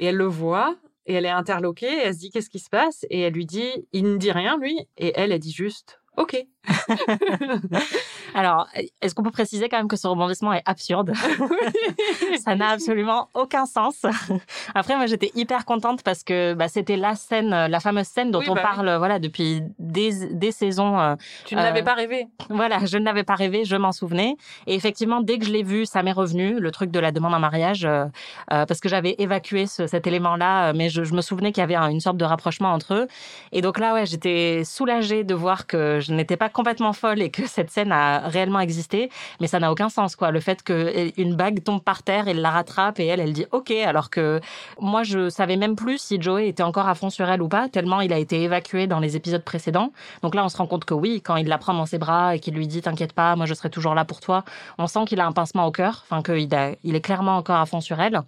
[0.00, 0.74] et elle le voit,
[1.06, 3.46] et elle est interloquée, et elle se dit qu'est-ce qui se passe, et elle lui
[3.46, 6.46] dit, il ne dit rien lui, et elle, elle dit juste, ok.
[8.34, 8.68] Alors,
[9.00, 11.12] est-ce qu'on peut préciser quand même que ce rebondissement est absurde?
[12.44, 14.04] Ça n'a absolument aucun sens.
[14.74, 18.40] Après, moi, j'étais hyper contente parce que bah, c'était la scène, la fameuse scène dont
[18.40, 18.76] Oui, on bah oui.
[18.76, 20.98] parle, voilà, depuis des, des saisons.
[20.98, 22.26] euh, Tu ne l'avais euh, pas rêvé.
[22.50, 24.36] Voilà, je ne l'avais pas rêvé, je m'en souvenais.
[24.66, 27.34] Et effectivement, dès que je l'ai vu, ça m'est revenu, le truc de la demande
[27.34, 28.06] en mariage, euh,
[28.52, 31.60] euh, parce que j'avais évacué ce- cet élément-là, euh, mais je, je me souvenais qu'il
[31.60, 33.06] y avait un- une sorte de rapprochement entre eux.
[33.52, 37.30] Et donc là, ouais, j'étais soulagée de voir que je n'étais pas complètement folle et
[37.30, 40.30] que cette scène a réellement existé, mais ça n'a aucun sens, quoi.
[40.30, 43.70] Le fait qu'une bague tombe par terre, elle la rattrape et elle, elle dit OK,
[43.70, 44.40] alors que
[44.80, 47.68] moi, je savais même plus si Joey était encore à fond sur elle ou pas,
[47.68, 49.92] tellement il a été évacué dans les épisodes précédents.
[50.22, 52.34] Donc là, on se rend compte que oui, quand il la prend dans ses bras
[52.34, 54.44] et qu'il lui dit T'inquiète pas, moi je serai toujours là pour toi,
[54.78, 56.48] on sent qu'il a un pincement au cœur, enfin qu'il
[56.84, 58.22] il est clairement encore à fond sur elle.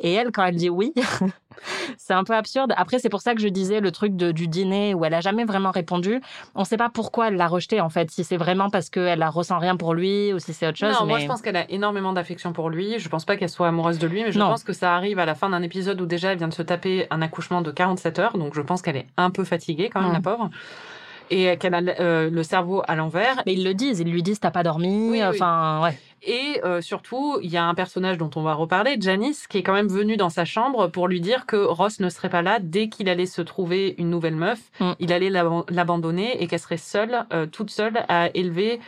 [0.00, 0.92] Et elle, quand elle dit oui,
[1.96, 2.72] c'est un peu absurde.
[2.76, 5.20] Après, c'est pour ça que je disais le truc de, du dîner où elle a
[5.20, 6.20] jamais vraiment répondu.
[6.54, 8.10] On ne sait pas pourquoi elle l'a rejeté, en fait.
[8.10, 10.94] Si c'est vraiment parce qu'elle ne ressent rien pour lui ou si c'est autre chose.
[11.00, 12.98] Non, moi mais- je pense qu'elle a énormément d'affection pour lui.
[12.98, 14.46] Je pense pas qu'elle soit amoureuse de lui, mais je Non.
[14.48, 16.62] pense que ça arrive à la fin d'un épisode où déjà elle vient de se
[16.62, 20.00] taper un accouchement de 47 heures, donc je pense qu'elle est un peu fatiguée quand
[20.00, 20.14] même, Mm.
[20.14, 20.50] la pauvre.
[21.30, 23.42] Et qu'elle a euh, le cerveau à l'envers.
[23.44, 25.10] Mais ils le disent, ils lui disent T'as pas dormi.
[25.10, 25.22] Oui, oui.
[25.24, 25.98] enfin, ouais.
[26.22, 29.62] Et euh, surtout, il y a un personnage dont on va reparler, Janice, qui est
[29.62, 32.58] quand même venu dans sa chambre pour lui dire que Ross ne serait pas là
[32.60, 34.58] dès qu'il allait se trouver une nouvelle meuf.
[34.80, 34.92] Mm.
[34.98, 38.80] Il allait l'ab- l'abandonner et qu'elle serait seule, euh, toute seule, à élever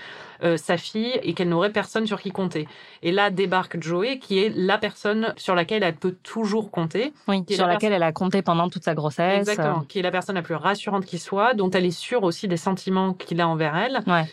[0.43, 2.67] euh, sa fille et qu'elle n'aurait personne sur qui compter.
[3.03, 7.13] Et là débarque Joey, qui est la personne sur laquelle elle peut toujours compter.
[7.29, 9.41] Oui, sur la laquelle elle a compté pendant toute sa grossesse.
[9.41, 9.81] Exactement.
[9.89, 12.57] Qui est la personne la plus rassurante qui soit, dont elle est sûre aussi des
[12.57, 14.01] sentiments qu'il a envers elle.
[14.07, 14.25] Ouais.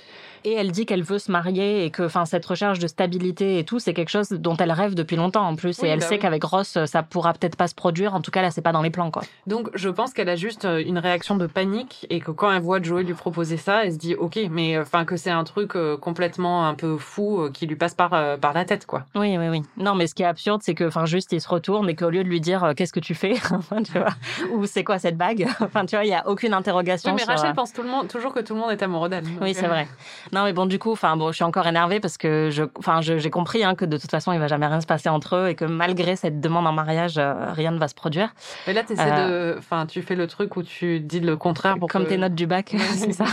[0.44, 3.64] Et elle dit qu'elle veut se marier et que enfin cette recherche de stabilité et
[3.64, 5.80] tout, c'est quelque chose dont elle rêve depuis longtemps en plus.
[5.82, 6.20] Oui, et elle bah sait oui.
[6.20, 8.14] qu'avec Ross, ça pourra peut-être pas se produire.
[8.16, 9.24] En tout cas, là, c'est pas dans les plans, quoi.
[9.46, 12.62] Donc, je pense qu'elle a juste euh, une réaction de panique et que quand elle
[12.62, 15.44] voit Joey lui proposer ça, elle se dit OK, mais euh, enfin que c'est un
[15.44, 19.06] truc euh, complètement un peu fou qui lui passe par par la tête quoi.
[19.16, 19.64] Oui, oui, oui.
[19.78, 22.10] Non, mais ce qui est absurde, c'est que, enfin, juste, il se retourne et qu'au
[22.10, 24.14] lieu de lui dire qu'est-ce que tu fais, enfin, tu vois,
[24.52, 27.12] ou c'est quoi cette bague, enfin, tu vois, il y a aucune interrogation.
[27.12, 29.10] Oui, mais sur, Rachel pense tout le monde toujours que tout le monde est amoureux
[29.10, 29.26] d'elle.
[29.42, 29.88] Oui, c'est vrai.
[30.34, 33.02] Non, mais bon, du coup, enfin, bon, je suis encore énervée parce que je, enfin,
[33.02, 35.48] j'ai compris hein, que de toute façon, il va jamais rien se passer entre eux
[35.50, 38.34] et que malgré cette demande en mariage, euh, rien ne va se produire.
[38.68, 41.78] Mais là, t'essaies Euh, de, enfin, tu fais le truc où tu dis le contraire
[41.80, 43.26] pour Comme que- tes notes du bac, c'est ça.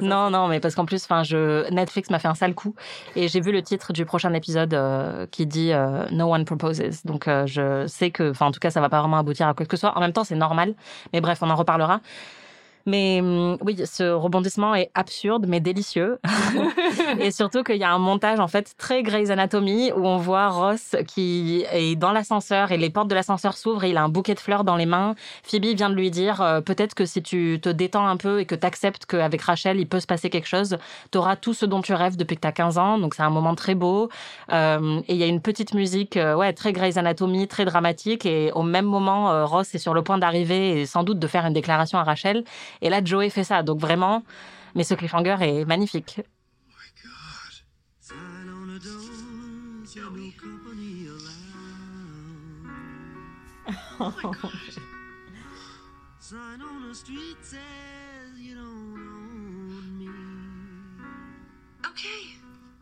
[0.00, 2.74] Non, non, mais parce qu'en plus, enfin, je Netflix m'a fait un sale coup
[3.16, 6.82] et j'ai vu le titre du prochain épisode euh, qui dit euh, No one proposes.
[7.04, 9.54] Donc euh, je sais que, enfin, en tout cas, ça va pas vraiment aboutir à
[9.54, 9.96] quoi que ce soit.
[9.96, 10.74] En même temps, c'est normal.
[11.12, 12.00] Mais bref, on en reparlera.
[12.86, 16.18] Mais hum, oui, ce rebondissement est absurde mais délicieux.
[17.18, 20.48] et surtout qu'il y a un montage en fait très Grey's Anatomy où on voit
[20.48, 24.08] Ross qui est dans l'ascenseur et les portes de l'ascenseur s'ouvrent et il a un
[24.08, 25.14] bouquet de fleurs dans les mains.
[25.42, 28.46] Phoebe vient de lui dire euh, peut-être que si tu te détends un peu et
[28.46, 30.78] que tu acceptes qu'avec Rachel il peut se passer quelque chose,
[31.10, 32.98] tu auras tout ce dont tu rêves depuis que tu as 15 ans.
[32.98, 34.08] Donc c'est un moment très beau.
[34.52, 38.26] Euh, et il y a une petite musique euh, ouais, très Grey's Anatomy, très dramatique.
[38.26, 41.26] Et au même moment, euh, Ross est sur le point d'arriver et sans doute de
[41.26, 42.44] faire une déclaration à Rachel.
[42.80, 43.62] Et là, Joey fait ça.
[43.62, 44.22] Donc vraiment,
[44.74, 46.20] mais ce cliffhanger est magnifique.
[61.84, 62.38] Okay.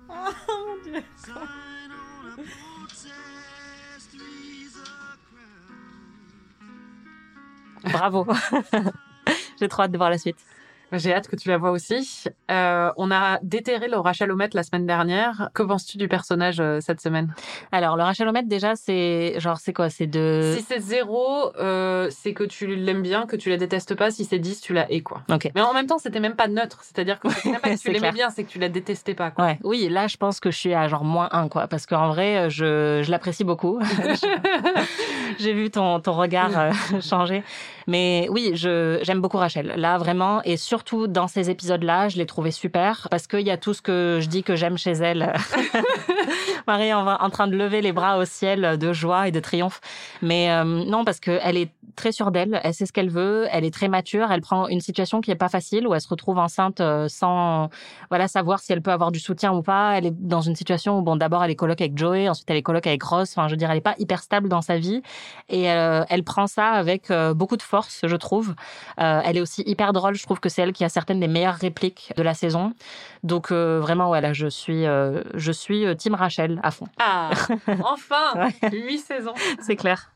[7.85, 8.27] Bravo.
[9.61, 10.39] J'ai trop hâte de voir la suite.
[10.93, 12.25] J'ai hâte que tu la vois aussi.
[12.51, 15.51] Euh, on a déterré le rachalomètre la semaine dernière.
[15.55, 17.33] Que penses-tu du personnage euh, cette semaine?
[17.71, 19.89] Alors, le rachalomètre, déjà, c'est genre, c'est quoi?
[19.89, 20.55] C'est de.
[20.57, 24.11] Si c'est zéro, euh, c'est que tu l'aimes bien, que tu la détestes pas.
[24.11, 25.23] Si c'est 10, tu la hais, quoi.
[25.31, 25.51] Ok.
[25.55, 26.81] Mais en même temps, c'était même pas neutre.
[26.83, 29.45] C'est-à-dire que même pas que tu l'aimais bien, c'est que tu la détestais pas, quoi.
[29.45, 31.69] Ouais, oui, là, je pense que je suis à genre moins 1, quoi.
[31.69, 33.81] Parce qu'en vrai, je, je l'apprécie beaucoup.
[35.39, 37.45] J'ai vu ton, ton regard changer.
[37.91, 39.75] Mais oui, j'aime beaucoup Rachel.
[39.77, 40.43] Là, vraiment.
[40.45, 43.09] Et surtout, dans ces épisodes-là, je l'ai trouvée super.
[43.11, 45.33] Parce qu'il y a tout ce que je dis que j'aime chez elle.
[46.69, 49.81] Marie en, en train de lever les bras au ciel de joie et de triomphe.
[50.23, 52.61] Mais euh, non, parce qu'elle est très sûre d'elle.
[52.63, 53.49] Elle sait ce qu'elle veut.
[53.51, 54.31] Elle est très mature.
[54.31, 57.71] Elle prend une situation qui est pas facile où elle se retrouve enceinte euh, sans
[58.09, 59.99] voilà savoir si elle peut avoir du soutien ou pas.
[59.99, 62.57] Elle est dans une situation où bon d'abord elle est coloc avec Joey, ensuite elle
[62.57, 63.33] est coloc avec Ross.
[63.33, 65.03] Enfin je veux dire elle est pas hyper stable dans sa vie
[65.49, 68.55] et euh, elle prend ça avec beaucoup de force je trouve.
[69.01, 70.15] Euh, elle est aussi hyper drôle.
[70.15, 72.73] Je trouve que c'est elle qui a certaines des meilleures répliques de la saison.
[73.23, 76.87] Donc euh, vraiment voilà je suis euh, je suis Team Rachel à fond.
[76.99, 77.31] Ah,
[77.85, 78.71] enfin Ouais.
[78.71, 79.35] Huit saisons.
[79.61, 80.11] C'est clair.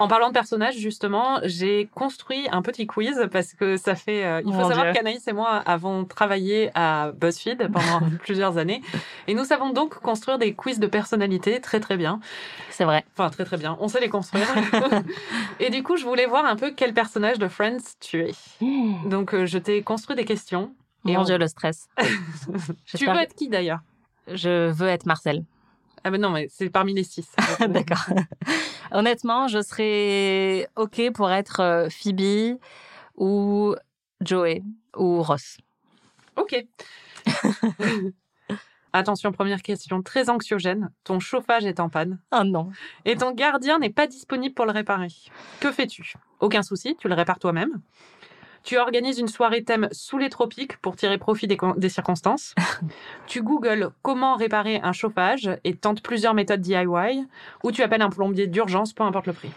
[0.00, 4.24] En parlant de personnages, justement, j'ai construit un petit quiz parce que ça fait.
[4.24, 8.82] euh, il faut Mon savoir qu'Anaïs et moi avons travaillé à BuzzFeed pendant plusieurs années
[9.28, 12.18] et nous savons donc construire des quiz de personnalité très très bien.
[12.70, 13.04] C'est vrai.
[13.16, 13.76] Enfin, très très bien.
[13.80, 14.46] On sait les construire.
[15.60, 18.32] et du coup, je voulais voir un peu quel personnage de Friends tu es.
[19.06, 20.72] Donc, euh, je t'ai construit des questions.
[21.06, 21.88] Et Mon on- Dieu le stress.
[22.96, 23.80] Tu veux être qui d'ailleurs?
[24.32, 25.44] Je veux être Marcel.
[26.04, 27.30] Ah, mais non, mais c'est parmi les six.
[27.68, 28.04] D'accord.
[28.90, 32.58] Honnêtement, je serais OK pour être euh, Phoebe
[33.16, 33.74] ou
[34.22, 34.62] Joey
[34.96, 35.58] ou Ross.
[36.36, 36.64] Ok.
[38.92, 40.90] Attention, première question très anxiogène.
[41.04, 42.70] Ton chauffage est en panne Oh non.
[43.04, 45.06] et ton gardien n'est pas disponible pour le réparer.
[45.60, 46.14] Que fais-tu?
[46.40, 47.80] Aucun souci, tu le répares toi-même.
[48.62, 52.54] Tu organises une soirée thème sous les tropiques pour tirer profit des, con- des circonstances.
[53.26, 57.26] tu googles comment réparer un chauffage et tentes plusieurs méthodes DIY.
[57.64, 59.50] Ou tu appelles un plombier d'urgence, peu importe le prix.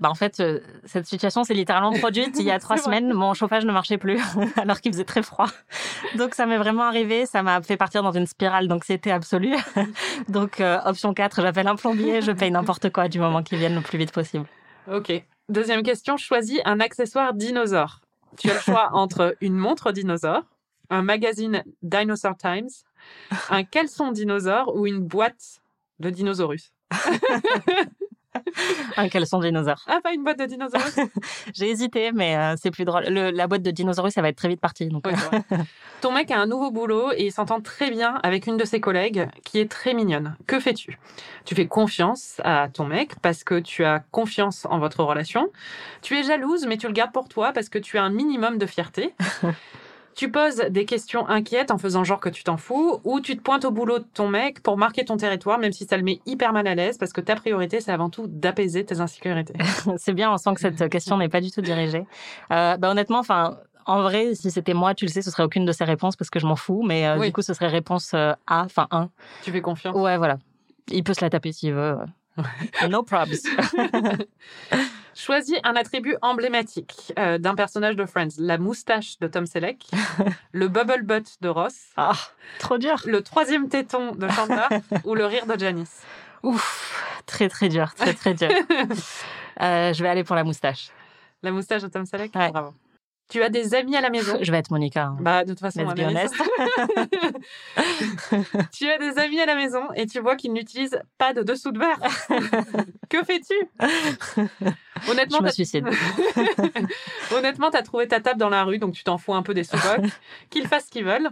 [0.00, 2.84] Bah en fait, euh, cette situation s'est littéralement produite il y a trois vrai.
[2.84, 3.12] semaines.
[3.12, 4.20] Mon chauffage ne marchait plus
[4.56, 5.46] alors qu'il faisait très froid.
[6.16, 7.26] Donc ça m'est vraiment arrivé.
[7.26, 9.54] Ça m'a fait partir dans une spirale d'anxiété absolue.
[10.28, 13.76] Donc euh, option 4, j'appelle un plombier, je paye n'importe quoi du moment qu'il vienne
[13.76, 14.46] le plus vite possible.
[14.92, 15.12] Ok.
[15.48, 18.00] Deuxième question, choisis un accessoire dinosaure.
[18.38, 20.44] Tu as le choix entre une montre dinosaure,
[20.90, 22.70] un magazine Dinosaur Times,
[23.50, 25.62] un caleçon dinosaure ou une boîte
[26.00, 26.72] de dinosaurus.
[28.96, 29.82] Un caleçon dinosaure.
[29.86, 30.96] Ah, pas une boîte de dinosaurus
[31.54, 33.04] J'ai hésité, mais euh, c'est plus drôle.
[33.08, 34.88] Le- la boîte de dinosaures, ça va être très vite parti.
[34.88, 35.42] Donc, c'est vrai.
[36.00, 38.80] Ton mec a un nouveau boulot et il s'entend très bien avec une de ses
[38.80, 40.36] collègues qui est très mignonne.
[40.46, 40.98] Que fais-tu?
[41.46, 45.48] Tu fais confiance à ton mec parce que tu as confiance en votre relation.
[46.02, 48.58] Tu es jalouse mais tu le gardes pour toi parce que tu as un minimum
[48.58, 49.14] de fierté.
[50.16, 53.42] Tu poses des questions inquiètes en faisant genre que tu t'en fous, ou tu te
[53.42, 56.20] pointes au boulot de ton mec pour marquer ton territoire, même si ça le met
[56.24, 59.54] hyper mal à l'aise, parce que ta priorité, c'est avant tout d'apaiser tes insécurités.
[59.96, 62.06] c'est bien, on sent que cette question n'est pas du tout dirigée.
[62.52, 65.64] Euh, bah, honnêtement, enfin, en vrai, si c'était moi, tu le sais, ce serait aucune
[65.64, 66.82] de ces réponses parce que je m'en fous.
[66.86, 67.26] Mais euh, Oui.
[67.26, 69.10] du coup, ce serait réponse euh, A, enfin 1.
[69.42, 69.96] Tu fais confiance.
[69.96, 70.38] Ouais, voilà.
[70.90, 71.96] Il peut se la taper s'il veut.
[72.88, 73.42] no probs.
[75.14, 78.36] Choisis un attribut emblématique euh, d'un personnage de Friends.
[78.38, 79.86] La moustache de Tom Selleck,
[80.52, 82.12] le bubble butt de Ross, ah,
[82.58, 83.00] trop dur.
[83.06, 84.66] le troisième téton de Chandler
[85.04, 86.02] ou le rire de Janice.
[86.42, 88.50] Ouf, très très dur, très très dur.
[89.60, 90.90] Euh, je vais aller pour la moustache.
[91.40, 92.50] La moustache de Tom Selleck Ouais.
[92.50, 92.74] Bravo.
[93.30, 94.38] Tu as des amis à la maison?
[94.40, 95.06] Je vais être Monica.
[95.06, 95.16] hein.
[95.20, 96.42] Bah, de toute façon, Let's be
[98.72, 101.72] tu as des amis à la maison et tu vois qu'ils n'utilisent pas de dessous
[101.72, 101.98] de verre.
[103.08, 103.54] que fais-tu?
[105.08, 105.86] Honnêtement, Je me suicide.
[107.34, 109.64] Honnêtement, t'as trouvé ta table dans la rue, donc tu t'en fous un peu des
[109.64, 110.10] sous-bocs.
[110.50, 111.30] Qu'ils fassent ce qu'ils veulent.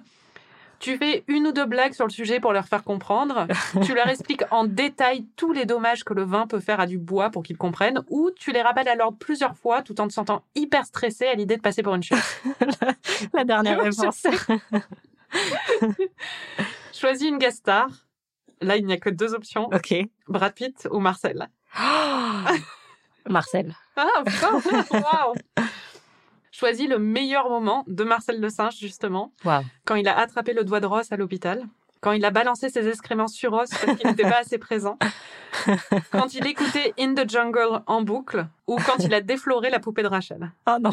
[0.83, 3.47] Tu fais une ou deux blagues sur le sujet pour leur faire comprendre.
[3.85, 6.99] Tu leur expliques en détail tous les dommages que le vin peut faire à du
[6.99, 8.03] bois pour qu'ils comprennent.
[8.11, 11.35] Ou tu les rappelles à l'ordre plusieurs fois tout en te sentant hyper stressé à
[11.35, 12.19] l'idée de passer pour une chute.
[13.33, 14.27] la dernière Je réponse.
[16.93, 17.89] Choisis une guest star.
[18.61, 19.67] Là, il n'y a que deux options.
[19.67, 19.95] Ok.
[20.27, 21.49] Brad Pitt ou Marcel.
[23.29, 23.77] Marcel.
[23.97, 24.53] Ah, putain
[24.91, 25.35] Waouh
[26.53, 29.33] Choisis le meilleur moment de Marcel Le Singe, justement.
[29.85, 31.67] Quand il a attrapé le doigt de Ross à l'hôpital.
[32.03, 34.99] Quand il a balancé ses excréments sur Ross parce qu'il n'était pas assez présent.
[36.13, 38.47] Quand il écoutait In the Jungle en boucle.
[38.67, 40.51] Ou quand il a défloré la poupée de Rachel.
[40.67, 40.91] Oh non.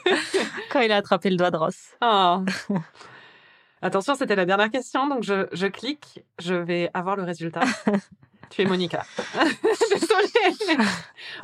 [0.70, 1.94] Quand il a attrapé le doigt de Ross.
[2.00, 2.44] Oh.
[3.82, 6.24] Attention, c'était la dernière question, donc je, je clique.
[6.38, 7.60] Je vais avoir le résultat.
[8.50, 9.04] Tu es Monica.
[9.34, 10.78] Désolée.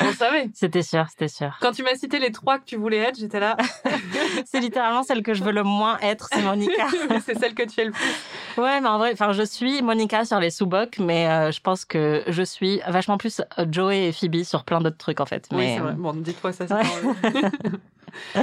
[0.01, 0.51] On savait.
[0.55, 1.57] C'était sûr, c'était sûr.
[1.61, 3.57] Quand tu m'as cité les trois que tu voulais être, j'étais là.
[4.47, 6.87] c'est littéralement celle que je veux le moins être, c'est Monica.
[7.25, 8.63] c'est celle que tu es le plus.
[8.63, 11.85] Ouais, mais en vrai, enfin, je suis Monica sur les sous-bocs, mais euh, je pense
[11.85, 15.47] que je suis vachement plus euh, Joey et Phoebe sur plein d'autres trucs, en fait.
[15.51, 15.75] Oui, Mais...
[15.77, 15.93] c'est vrai.
[15.93, 16.67] Bon, dis-toi ça.
[16.67, 18.41] c'est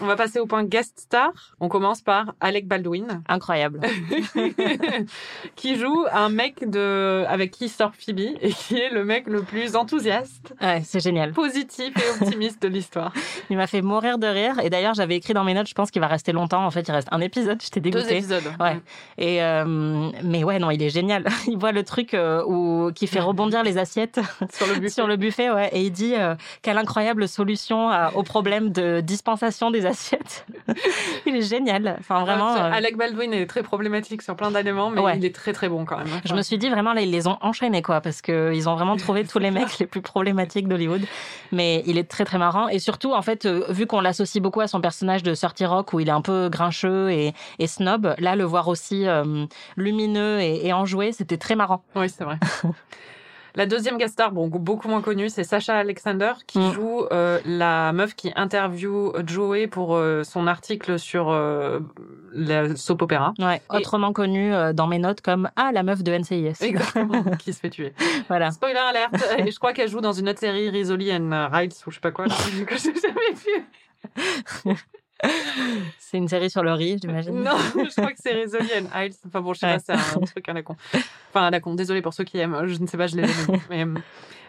[0.00, 1.30] On va passer au point guest star.
[1.58, 3.80] On commence par Alec Baldwin, Incroyable.
[5.56, 9.42] qui joue un mec de avec qui sort Phoebe et qui est le mec le
[9.42, 11.32] plus enthousiaste, Ouais, c'est génial.
[11.32, 13.12] positif et optimiste de l'histoire.
[13.50, 14.58] Il m'a fait mourir de rire.
[14.62, 16.64] Et d'ailleurs, j'avais écrit dans mes notes, je pense qu'il va rester longtemps.
[16.64, 17.60] En fait, il reste un épisode.
[17.62, 18.16] J'étais Deux dégoûtée.
[18.18, 18.44] épisodes.
[18.60, 18.78] Ouais.
[19.18, 19.64] Et euh,
[20.22, 21.24] mais ouais, non, il est génial.
[21.48, 24.20] Il voit le truc euh, où qui fait rebondir les assiettes
[24.52, 24.88] Sur le buffet.
[24.88, 25.70] sur le buffet, ouais.
[25.72, 30.46] Et il dit euh, quelle incroyable solution à- au problème de dispensation des assiettes.
[31.26, 31.96] il est génial.
[31.98, 32.54] Enfin, vraiment.
[32.54, 35.16] Ouais, euh, Alec Baldwin est très problématique sur plein d'éléments, mais Ouais.
[35.16, 36.08] il est très très bon quand même.
[36.24, 38.74] Je me suis dit vraiment là ils les ont enchaînés quoi parce que ils ont
[38.74, 41.02] vraiment trouvé tous les mecs les plus problématiques d'Hollywood.
[41.52, 44.60] Mais il est très très marrant et surtout en fait euh, vu qu'on l'associe beaucoup
[44.60, 48.14] à son personnage de Sorty Rock où il est un peu grincheux et, et snob,
[48.18, 49.46] là le voir aussi euh,
[49.76, 51.82] lumineux et, et enjoué c'était très marrant.
[51.94, 52.38] Oui, c'est vrai.
[53.56, 56.72] La deuxième guest star, bon, beaucoup moins connue, c'est Sacha Alexander qui Mm.
[56.72, 61.80] joue euh, la meuf qui interview Joey pour euh, son article sur euh,
[62.32, 63.32] la soap opéra.
[63.38, 63.62] Ouais.
[63.72, 66.62] Et- Autrement connu euh, dans mes notes comme ah la meuf de NCIS.
[66.62, 67.94] Exactement, qui se fait tuer.
[68.28, 68.50] Voilà.
[68.50, 69.14] Spoiler alerte.
[69.38, 72.00] Et je crois qu'elle joue dans une autre série, Rizzoli and Rides, ou je sais
[72.00, 72.34] pas quoi, là,
[72.66, 74.76] que j'ai jamais vu.
[75.98, 77.42] C'est une série sur le riz j'imagine.
[77.42, 79.14] Non, je crois que c'est and Hides.
[79.26, 79.76] Enfin bon, je sais Ouais.
[79.76, 80.76] pas, c'est un truc à la con.
[81.30, 81.74] Enfin, à la con.
[81.74, 82.66] Désolé pour ceux qui aiment.
[82.66, 83.26] Je ne sais pas, je l'ai.
[83.70, 83.94] Mais, euh,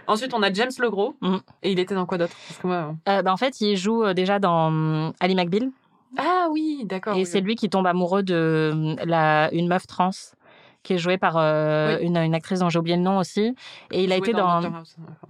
[0.07, 1.15] Ensuite, on a James Legros.
[1.21, 1.37] Mm.
[1.63, 2.35] Et il était dans quoi d'autre?
[2.63, 2.95] Moi.
[3.09, 5.69] Euh, bah, en fait il joue euh, déjà dans hum, Ali McBeal.
[6.17, 7.15] Ah oui, d'accord.
[7.15, 7.43] Et oui, c'est oui.
[7.43, 10.11] lui qui tombe amoureux de hum, la, une meuf trans
[10.87, 12.05] qui est jouée par euh, Oui.
[12.07, 13.53] une, une actrice dont j'ai oublié le nom aussi.
[13.91, 14.61] Et il a été dans,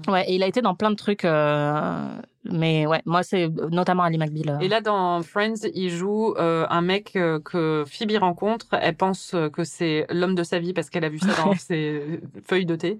[0.07, 1.25] ouais, et il a été dans plein de trucs.
[1.25, 2.07] euh,
[2.49, 4.49] mais ouais, moi c'est notamment Ali McBeal.
[4.51, 4.59] euh.
[4.59, 8.67] Et là, dans Friends, il joue euh, un mec que Phoebe rencontre.
[8.79, 12.21] Elle pense que c'est l'homme de sa vie parce qu'elle a vu ça dans ses
[12.45, 12.97] feuilles de thé.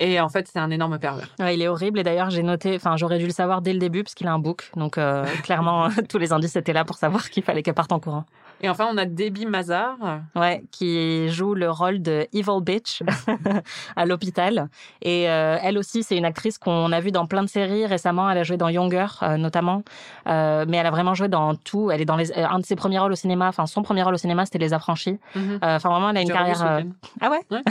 [0.00, 1.28] Et en fait, c'est un énorme pervers.
[1.38, 1.98] Ouais, il est horrible.
[1.98, 4.32] Et d'ailleurs, j'ai noté, enfin, j'aurais dû le savoir dès le début parce qu'il a
[4.32, 4.70] un book.
[4.74, 8.00] Donc euh, clairement, tous les indices étaient là pour savoir qu'il fallait qu'elle parte en
[8.00, 8.24] courant.
[8.62, 9.96] Et enfin, on a Debbie Mazar.
[10.36, 13.02] Ouais, qui joue le rôle de Evil Bitch
[13.96, 14.68] à l'hôpital.
[15.00, 18.30] Et euh, elle aussi, c'est une actrice qu'on a vue dans plein de séries récemment.
[18.30, 19.82] Elle a joué dans Younger, euh, notamment.
[20.26, 21.90] Euh, mais elle a vraiment joué dans tout.
[21.90, 23.48] Elle est dans les, un de ses premiers rôles au cinéma.
[23.48, 25.18] Enfin, son premier rôle au cinéma, c'était Les Affranchis.
[25.34, 25.58] Mhm.
[25.62, 26.82] Enfin, vraiment, elle a une carrière.
[27.20, 27.40] Ah ouais.
[27.50, 27.62] Ouais.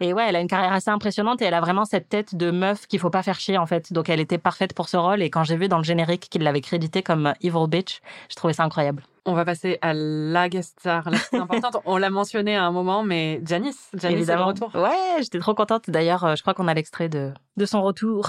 [0.00, 2.50] Et ouais, elle a une carrière assez impressionnante et elle a vraiment cette tête de
[2.50, 3.92] meuf qu'il faut pas faire chier en fait.
[3.92, 5.22] Donc elle était parfaite pour ce rôle.
[5.22, 8.52] Et quand j'ai vu dans le générique qu'il l'avait crédité comme Evil Bitch, je trouvais
[8.52, 9.02] ça incroyable.
[9.24, 11.78] On va passer à la guest star la plus importante.
[11.84, 13.88] On l'a mentionné à un moment, mais Janice.
[13.94, 14.46] Janice est de Évidemment.
[14.46, 14.70] retour.
[14.76, 15.90] Ouais, j'étais trop contente.
[15.90, 18.28] D'ailleurs, euh, je crois qu'on a l'extrait de, de son retour.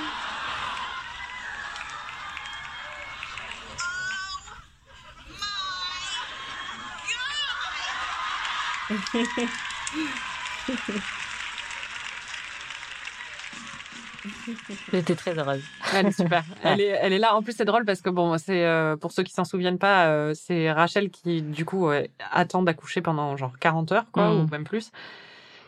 [14.92, 15.62] J'étais très heureuse.
[15.94, 16.44] Elle est super.
[16.62, 17.34] Elle est, elle est là.
[17.34, 20.06] En plus, c'est drôle parce que bon, c'est euh, pour ceux qui s'en souviennent pas,
[20.06, 24.40] euh, c'est Rachel qui du coup euh, attend d'accoucher pendant genre 40 heures, quoi, Mm.
[24.40, 24.90] ou même plus.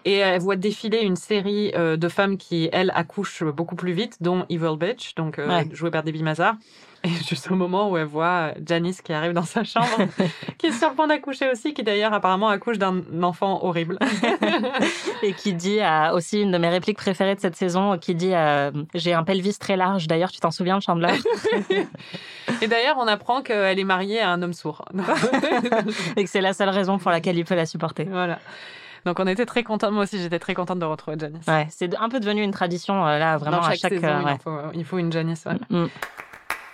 [0.05, 4.45] Et elle voit défiler une série de femmes qui, elles, accouchent beaucoup plus vite, dont
[4.51, 5.67] Evil Bitch, donc Ouais.
[5.73, 6.57] jouée par Debbie Mazar.
[7.05, 9.87] Et juste au moment où elle voit Janice qui arrive dans sa chambre,
[10.59, 13.99] qui est sur le point d'accoucher aussi, qui d'ailleurs apparemment accouche d'un enfant horrible.
[15.23, 18.33] Et qui dit à, aussi une de mes répliques préférées de cette saison, qui dit
[18.95, 20.07] J'ai un pelvis très large.
[20.07, 21.13] D'ailleurs, tu t'en souviens de Chandler?
[22.63, 24.85] Et d'ailleurs, on apprend qu'elle est mariée à un homme sourd.
[26.17, 28.05] Et que c'est la seule raison pour laquelle il peut la supporter.
[28.05, 28.39] voilà.
[29.05, 29.93] Donc on était très contents.
[29.93, 31.47] Moi aussi, j'étais très contente de retrouver Janice.
[31.47, 34.21] Ouais, c'est un peu devenu une tradition, euh, là, vraiment, Dans à chaque, saison, euh,
[34.21, 34.39] il, ouais.
[34.43, 35.45] faut, il faut une Janice.
[35.45, 35.59] ouais.
[35.69, 35.89] Mm.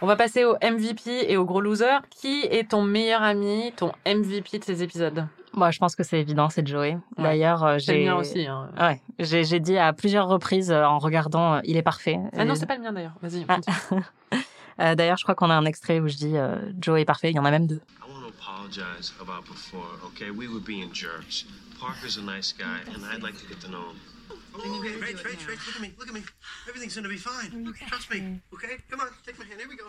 [0.03, 1.99] On va passer au MVP et au gros loser.
[2.11, 5.27] Qui est ton meilleur ami, ton MVP de ces épisodes?
[5.53, 6.93] Moi, je pense que c'est évident, c'est Joey.
[7.19, 7.25] Ouais.
[7.25, 8.05] D'ailleurs, euh, C'est le j'ai.
[8.07, 8.47] mien aussi.
[8.47, 8.71] hein.
[8.81, 12.19] Ouais, j'ai j'ai dit à plusieurs reprises euh, en regardant euh, Il est parfait.
[12.37, 13.15] Ah non, c'est pas le mien d'ailleurs.
[13.23, 13.45] Vas-y.
[13.49, 13.59] Ah.
[14.81, 17.29] Euh, D'ailleurs, je crois qu'on a un extrait où je dis euh, Joey est parfait.
[17.31, 17.83] Il y en a même deux.
[18.01, 20.31] I want to apologize about before, okay?
[20.31, 21.45] We were being jerks.
[21.79, 23.97] Parker's a nice guy, and I'd like to get to know him.
[24.63, 26.23] Oh, okay, Rach, Rach, Rach, look at me, look at me.
[26.69, 27.75] Everything's gonna be fine.
[27.89, 28.77] Trust me, okay?
[28.91, 29.61] Come on, take my hand.
[29.61, 29.87] Here we go.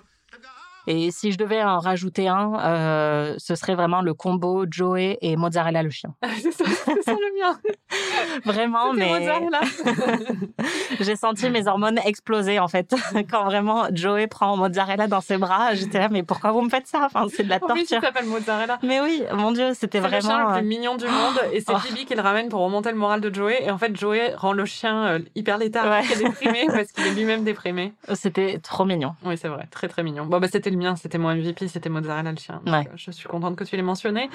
[0.87, 5.35] Et si je devais en rajouter un, euh, ce serait vraiment le combo Joey et
[5.35, 6.13] Mozzarella le chien.
[6.41, 6.65] c'est ça,
[7.05, 7.57] ça le mien.
[8.45, 9.61] Vraiment, mais mozzarella.
[10.99, 12.95] j'ai senti mes hormones exploser en fait
[13.29, 15.73] quand vraiment Joey prend Mozzarella dans ses bras.
[15.75, 17.01] J'étais là, mais pourquoi vous me faites ça?
[17.05, 18.01] Enfin, c'est de la En plus, il torture.
[18.01, 18.79] s'appelle mozzarella.
[18.83, 20.49] Mais oui, mon Dieu, c'était C'est le chien vraiment.
[20.49, 21.77] le euh, plus mignon du monde et c'est Oh.
[21.77, 23.63] Phoebe qui le ramène pour remonter le moral de Joey.
[23.63, 26.23] Et en fait, Joey rend le chien euh, hyper léthargique Ouais.
[26.23, 27.93] déprimé parce qu'il est lui-même déprimé.
[28.13, 29.13] C'était trop mignon.
[29.25, 30.25] Oui, c'est vrai, très très mignon.
[30.25, 32.61] Bon, bah c'était le mien, c'était mon MVP, c'était Mozzarella le chien.
[32.65, 32.87] Donc, Ouais.
[32.87, 34.29] euh, je suis contente que tu l'aies mentionné.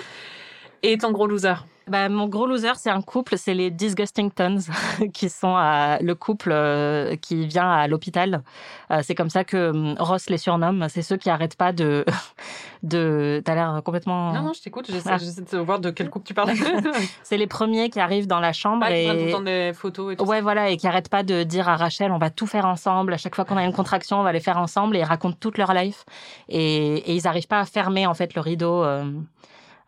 [0.82, 1.54] Et ton gros loser
[1.88, 4.58] Bah, mon gros loser, c'est un couple, c'est les Disgusting Tons,
[5.14, 8.42] qui sont à- le couple euh, qui vient à l'hôpital.
[8.90, 10.86] Euh, c'est comme ça que hum, Ross les surnomme.
[10.88, 12.04] C'est ceux qui arrêtent pas de.
[12.82, 13.42] de...
[13.44, 14.32] T'as l'air complètement.
[14.32, 15.18] Non, non, je t'écoute, j'essaie Ah.
[15.18, 16.52] de voir de quel couple tu parles.
[17.24, 19.26] C'est les premiers qui arrivent dans la chambre Ah, qui prennent tout et.
[19.26, 21.76] le temps des photos et tout Ouais, voilà, et qui arrêtent pas de dire à
[21.76, 23.12] Rachel, on va tout faire ensemble.
[23.14, 24.96] À chaque fois qu'on a une contraction, on va les faire ensemble.
[24.96, 26.04] Et ils racontent toute leur life.
[26.48, 28.84] Et, et ils n'arrivent pas à fermer, en fait, le rideau,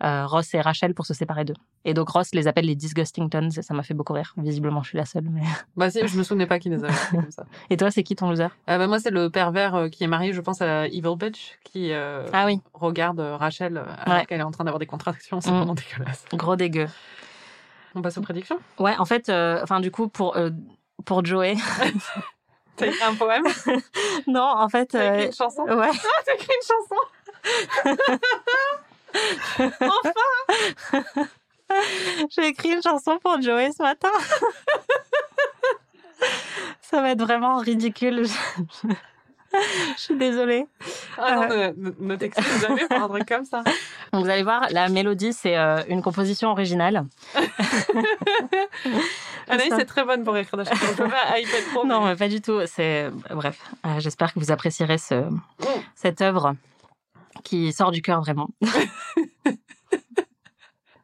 [0.04, 1.54] euh, Ross et Rachel, pour se séparer d'eux.
[1.84, 3.48] Et donc, Ross les appelle les Disgusting Tons.
[3.56, 4.34] Et ça m'a fait beaucoup rire.
[4.36, 5.24] Visiblement, je suis la seule.
[5.30, 5.42] Mais...
[5.76, 7.44] Bah si, je me souvenais pas qui les avait comme ça.
[7.70, 8.44] Et toi, c'est qui ton loser?
[8.68, 11.58] Euh, bah, moi, c'est le pervers euh, qui est marié, je pense, à Evil Bitch,
[11.64, 14.26] qui euh, Ah oui, regarde Rachel alors Ouais.
[14.26, 15.40] qu'elle est en train d'avoir des contractions.
[15.40, 15.56] C'est Mm.
[15.56, 16.24] vraiment dégueulasse.
[16.34, 16.86] gros dégueu.
[17.94, 18.58] On passe aux prédictions?
[18.78, 20.36] Ouais, en fait, enfin, du coup, pour.
[21.04, 21.54] pour Joey.
[22.76, 23.42] T'as écrit un poème?
[24.28, 24.86] Non, en fait.
[24.86, 25.62] T'as écrit une chanson?
[25.62, 25.88] Ouais.
[25.92, 27.96] Ah, t'as écrit une chanson?
[32.30, 34.08] J'ai écrit une chanson pour Joey ce matin.
[36.80, 38.26] Ça va être vraiment ridicule.
[39.96, 40.66] Je, suis désolée.
[41.16, 43.62] Ah non, ne, ne- ne t'excuse jamais pour un truc comme ça.
[44.12, 47.04] Donc, vous allez voir, la mélodie, c'est euh, une composition originale.
[49.48, 50.86] Anaïs Ça- est très bonne pour écrire des chansons.
[50.96, 51.84] Je pas.
[51.84, 52.60] Non, mais- mais pas du tout.
[52.66, 53.58] C'est bref.
[53.86, 55.24] euh, J'espère que vous apprécierez ce
[55.94, 56.54] cette œuvre
[57.42, 58.50] qui sort du cœur vraiment.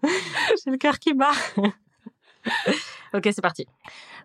[0.03, 1.33] J'ai le cœur qui bat.
[3.15, 3.67] ok, c'est parti.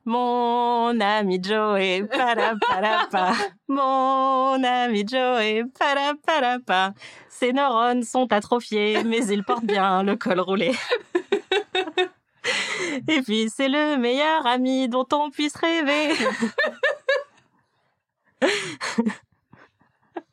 [0.05, 3.33] Mon ami Joey, para para pa.
[3.67, 6.93] Mon ami Joey, para para pa.
[7.27, 10.73] Ses neurones sont atrophiés, mais il porte bien le col roulé.
[13.07, 16.13] Et puis c'est le meilleur ami dont on puisse rêver.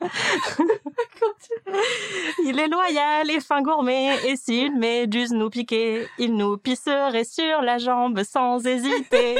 [2.44, 7.62] Il est loyal et fin gourmet, et s'il met nous piquer, il nous pisserait sur
[7.62, 9.36] la jambe sans hésiter.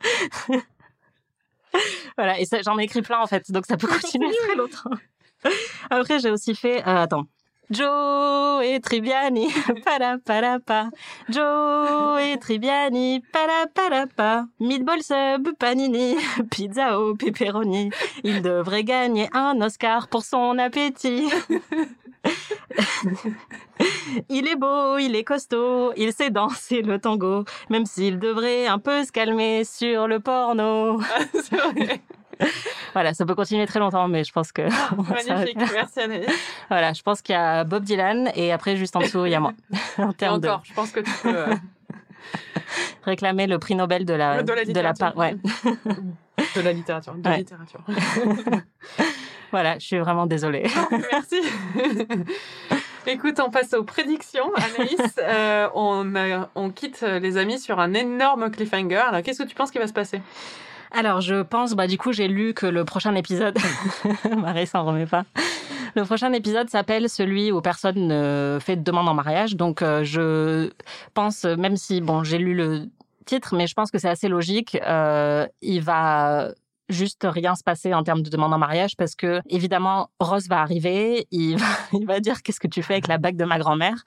[2.16, 4.90] voilà, et j'en ai écrit plein en fait, donc ça peut continuer très longtemps.
[5.90, 6.80] Après, j'ai aussi fait.
[6.80, 7.26] euh, attends.
[7.70, 9.48] Joe et Tribiani,
[9.84, 10.88] para para pa.
[11.28, 14.46] Joe et Tribiani, para para pa.
[14.58, 16.16] Meatball sub, panini,
[16.50, 17.90] pizza au pepperoni.
[18.24, 21.28] Il devrait gagner un Oscar pour son appétit.
[24.30, 28.78] il est beau, il est costaud, il sait danser le tango, même s'il devrait un
[28.78, 31.00] peu se calmer sur le porno.
[32.94, 34.62] Voilà, ça peut continuer très longtemps, mais je pense que.
[34.96, 35.58] va Magnifique.
[35.72, 36.26] Merci Anaïs.
[36.70, 39.34] Voilà, je pense qu'il y a Bob Dylan et après, juste en dessous, il y
[39.34, 39.52] a moi.
[39.98, 41.36] en Et de encore, je pense que tu peux.
[41.36, 41.54] euh,
[43.04, 45.12] réclamer le prix Nobel de la, De la littérature.
[45.12, 45.16] part.
[45.16, 45.36] Ouais.
[46.56, 47.14] de la littérature.
[47.14, 47.38] De Ouais.
[47.38, 47.80] littérature.
[49.50, 50.66] Voilà, je suis vraiment désolée.
[51.12, 51.40] Merci.
[53.06, 54.50] Écoute, on passe aux prédictions.
[54.54, 56.12] Anaïs, euh, on,
[56.54, 58.96] on quitte euh, les amis sur un énorme cliffhanger.
[58.96, 60.20] Alors, qu'est-ce que tu penses qui va se passer?
[60.90, 63.58] Alors, je pense, bah, du coup, j'ai lu que le prochain épisode,
[64.36, 65.24] Marie s'en remet pas.
[65.94, 69.56] Le prochain épisode s'appelle celui où personne ne fait de demande en mariage.
[69.56, 70.70] Donc, euh, je
[71.14, 72.88] pense, même si, bon, j'ai lu le
[73.26, 76.50] titre, mais je pense que c'est assez logique, euh, il va
[76.88, 80.60] juste rien se passer en termes de demande en mariage parce que évidemment Ross va
[80.60, 83.58] arriver, il va, il va dire qu'est-ce que tu fais avec la bague de ma
[83.58, 84.04] grand-mère?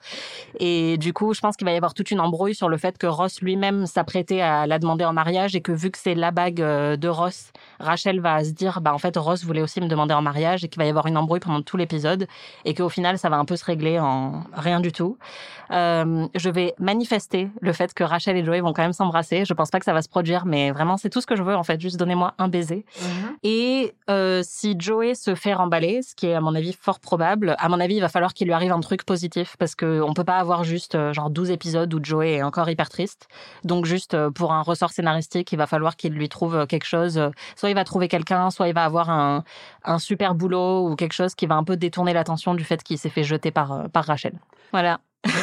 [0.58, 2.98] Et du coup je pense qu'il va y avoir toute une embrouille sur le fait
[2.98, 6.30] que Ross lui-même s'apprêtait à la demander en mariage et que vu que c'est la
[6.30, 9.88] bague euh, de Ross, Rachel va se dire bah en fait Ross voulait aussi me
[9.88, 12.26] demander en mariage et qu'il va y avoir une embrouille pendant tout l'épisode
[12.64, 15.18] et qu'au final ça va un peu se régler en rien du tout.
[15.70, 19.44] Euh, je vais manifester le fait que Rachel et Joey vont quand même s'embrasser.
[19.44, 21.42] Je pense pas que ça va se produire, mais vraiment c'est tout ce que je
[21.42, 21.80] veux en fait.
[21.80, 22.71] Juste donnez-moi un baiser.
[23.42, 27.56] Et euh, si Joey se fait remballer, ce qui est à mon avis fort probable,
[27.58, 30.14] à mon avis il va falloir qu'il lui arrive un truc positif parce que on
[30.14, 33.28] peut pas avoir juste euh, genre 12 épisodes où Joey est encore hyper triste.
[33.64, 37.20] Donc juste euh, pour un ressort scénaristique, il va falloir qu'il lui trouve quelque chose.
[37.56, 39.44] Soit il va trouver quelqu'un, soit il va avoir un,
[39.84, 42.98] un super boulot ou quelque chose qui va un peu détourner l'attention du fait qu'il
[42.98, 44.34] s'est fait jeter par, par Rachel.
[44.72, 45.00] Voilà.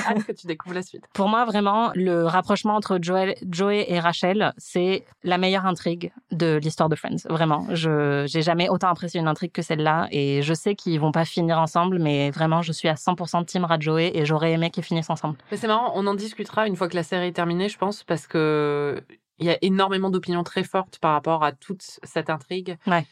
[0.07, 1.03] Hâte que tu découvres la suite.
[1.13, 6.57] Pour moi, vraiment, le rapprochement entre Joel, Joey et Rachel, c'est la meilleure intrigue de
[6.57, 7.27] l'histoire de Friends.
[7.29, 11.11] Vraiment, je j'ai jamais autant apprécié une intrigue que celle-là, et je sais qu'ils vont
[11.11, 14.83] pas finir ensemble, mais vraiment, je suis à 100% team Joey, et j'aurais aimé qu'ils
[14.83, 15.37] finissent ensemble.
[15.51, 18.03] Mais c'est marrant, on en discutera une fois que la série est terminée, je pense,
[18.03, 19.01] parce que
[19.39, 22.77] il y a énormément d'opinions très fortes par rapport à toute cette intrigue.
[22.87, 23.05] Ouais.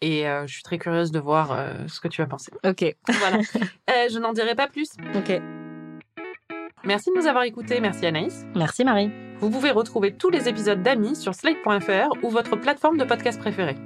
[0.00, 2.52] Et euh, je suis très curieuse de voir euh, ce que tu vas penser.
[2.64, 3.38] Ok, Voilà.
[3.90, 4.92] Euh, je n'en dirai pas plus.
[5.14, 5.42] ok.
[6.84, 7.80] Merci de nous avoir écoutés.
[7.80, 8.44] Merci Anaïs.
[8.54, 9.10] Merci Marie.
[9.40, 13.76] Vous pouvez retrouver tous les épisodes d'Amis sur slate.fr ou votre plateforme de podcast préférée.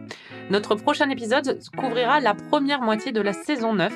[0.49, 3.92] Notre prochain épisode couvrira la première moitié de la saison 9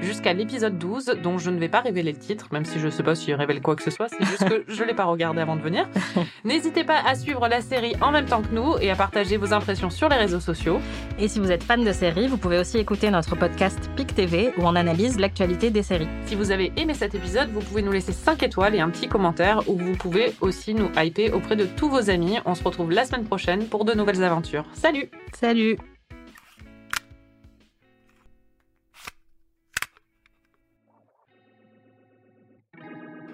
[0.00, 2.90] jusqu'à l'épisode 12 dont je ne vais pas révéler le titre, même si je ne
[2.90, 5.04] sais pas s'il révèle quoi que ce soit, c'est juste que je ne l'ai pas
[5.04, 5.86] regardé avant de venir.
[6.44, 9.52] N'hésitez pas à suivre la série en même temps que nous et à partager vos
[9.52, 10.80] impressions sur les réseaux sociaux.
[11.18, 14.52] Et si vous êtes fan de séries, vous pouvez aussi écouter notre podcast PIC TV
[14.56, 16.08] où on analyse l'actualité des séries.
[16.24, 19.08] Si vous avez aimé cet épisode, vous pouvez nous laisser 5 étoiles et un petit
[19.08, 22.38] commentaire ou vous pouvez aussi nous hyper auprès de tous vos amis.
[22.46, 24.64] On se retrouve la semaine prochaine pour de nouvelles aventures.
[24.72, 25.76] Salut Salut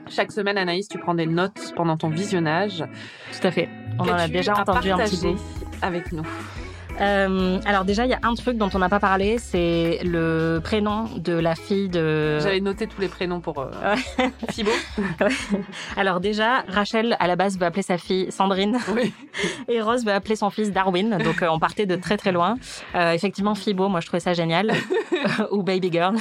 [0.08, 2.84] Chaque semaine, Anaïs, tu prends des notes pendant ton visionnage.
[3.32, 3.68] Tout à fait.
[3.98, 5.34] On en a déjà entendu un petit peu.
[5.82, 6.26] avec nous?
[7.00, 10.60] Euh, alors déjà, il y a un truc dont on n'a pas parlé, c'est le
[10.62, 12.38] prénom de la fille de...
[12.40, 13.70] J'avais noté tous les prénoms pour euh,
[14.18, 14.30] Ouais.
[15.96, 19.12] Alors déjà, Rachel, à la base, veut appeler sa fille Sandrine Oui.
[19.68, 21.18] et Rose veut appeler son fils Darwin.
[21.18, 22.56] Donc euh, on partait de très très loin.
[22.94, 24.72] Euh, effectivement, Fibo, moi je trouvais ça génial.
[25.50, 26.16] Ou Baby Girl.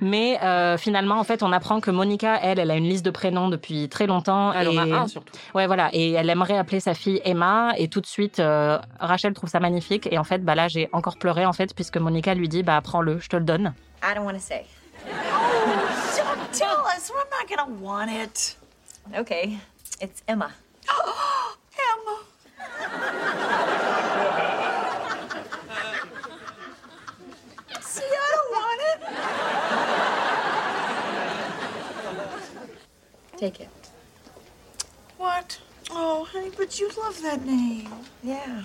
[0.00, 3.10] Mais euh, finalement, en fait, on apprend que Monica, elle, elle a une liste de
[3.10, 4.52] prénoms depuis très longtemps.
[4.52, 4.78] Elle et...
[4.78, 5.32] en a un surtout.
[5.54, 5.90] Ouais, voilà.
[5.92, 7.72] Et elle aimerait appeler sa fille Emma.
[7.78, 9.83] Et tout de suite, euh, Rachel trouve ça magnifique.
[9.90, 12.80] Et en fait, bah là, j'ai encore pleuré, en fait, puisque Monica lui dit, bah
[12.82, 13.74] prends-le, je te le donne.
[14.02, 14.64] I don't want to say.
[15.04, 17.10] Don't tell us.
[17.10, 18.56] We're not gonna want it.
[19.18, 19.58] Okay,
[20.00, 20.50] it's Emma.
[21.78, 22.16] Emma.
[27.80, 28.80] See, I don't want
[33.32, 33.38] it.
[33.38, 33.68] Take it.
[35.18, 35.58] What?
[35.90, 37.90] Oh, honey, but you love that name.
[38.22, 38.64] Yeah,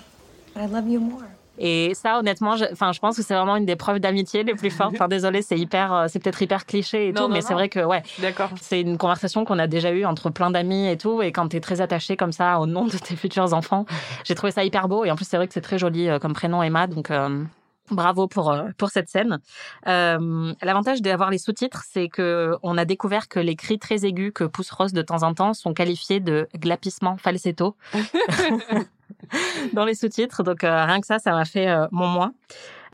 [0.55, 1.21] I love you more.
[1.61, 4.55] Et ça, honnêtement, je, enfin, je pense que c'est vraiment une des preuves d'amitié les
[4.55, 4.93] plus fortes.
[4.95, 7.45] Enfin, désolé, c'est hyper, euh, c'est peut-être hyper cliché et Non, tout, non, mais non.
[7.45, 8.49] c'est vrai que, ouais, d'accord.
[8.61, 11.21] c'est une conversation qu'on a déjà eue entre plein d'amis et tout.
[11.21, 13.85] Et quand t'es très attaché comme ça au nom de tes futurs enfants,
[14.23, 15.03] j'ai trouvé ça hyper beau.
[15.03, 17.11] Et en plus, c'est vrai que c'est très joli euh, comme prénom Emma, donc.
[17.11, 17.43] euh,
[17.91, 19.39] Bravo pour euh, pour cette scène.
[19.87, 24.31] Euh, L'avantage d'avoir les sous-titres, c'est que on a découvert que les cris très aigus
[24.33, 27.75] que pousse Rose de temps en temps sont qualifiés de glapissement falsetto
[29.73, 30.43] dans les sous-titres.
[30.43, 32.31] Donc euh, rien que ça, ça m'a fait euh, mon mois.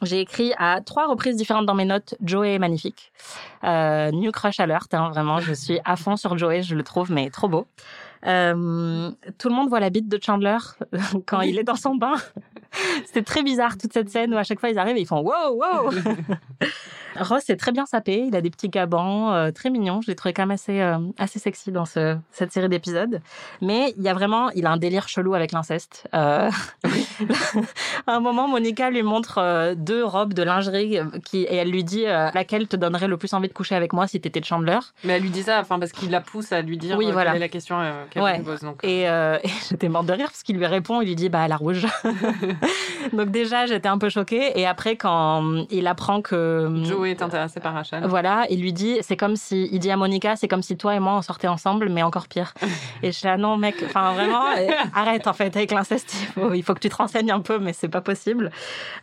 [0.01, 3.13] J'ai écrit à trois reprises différentes dans mes notes Joey est magnifique.
[3.63, 7.11] Euh, New Crush Alert, hein, vraiment, je suis à fond sur Joey, je le trouve
[7.11, 7.65] mais trop beau.
[8.25, 10.57] Euh, tout le monde voit la bite de Chandler
[11.25, 12.15] quand il est dans son bain.
[13.05, 15.21] C'était très bizarre toute cette scène où à chaque fois ils arrivent et ils font
[15.21, 15.91] wow wow.
[17.19, 20.01] Ross est très bien sapé, il a des petits gabans euh, très mignons.
[20.01, 23.21] Je l'ai trouvé quand même assez euh, assez sexy dans ce, cette série d'épisodes.
[23.61, 26.07] Mais il y a vraiment, il a un délire chelou avec l'inceste.
[26.13, 26.49] Euh,
[28.07, 31.69] à un moment, Monica lui montre euh, deux robes de lingerie euh, qui et elle
[31.71, 34.39] lui dit euh, laquelle te donnerait le plus envie de coucher avec moi si t'étais
[34.39, 34.79] de Chandler?
[35.03, 37.31] Mais elle lui dit ça, enfin parce qu'il la pousse à lui dire Oui, voilà.
[37.31, 37.77] quelle est la question
[38.09, 38.39] qu'elle Ouais.
[38.39, 38.61] pose.
[38.61, 38.79] Donc.
[38.83, 41.47] Et, euh, et j'étais morte de rire parce qu'il lui répond, il lui dit bah
[41.47, 41.85] la rouge.
[43.13, 46.67] Donc déjà j'étais un peu choquée et après quand il apprend que
[47.05, 48.05] Joey est intéressé par Rachel.
[48.07, 50.95] voilà, il lui dit c'est comme si il dit à Monica c'est comme si toi
[50.95, 52.53] et moi on sortait ensemble mais encore pire.
[53.03, 54.41] et je suis là non mec, enfin vraiment
[54.93, 57.59] arrête en fait avec l'inceste, il faut, il faut que tu te renseignes un peu
[57.59, 58.51] mais c'est pas possible.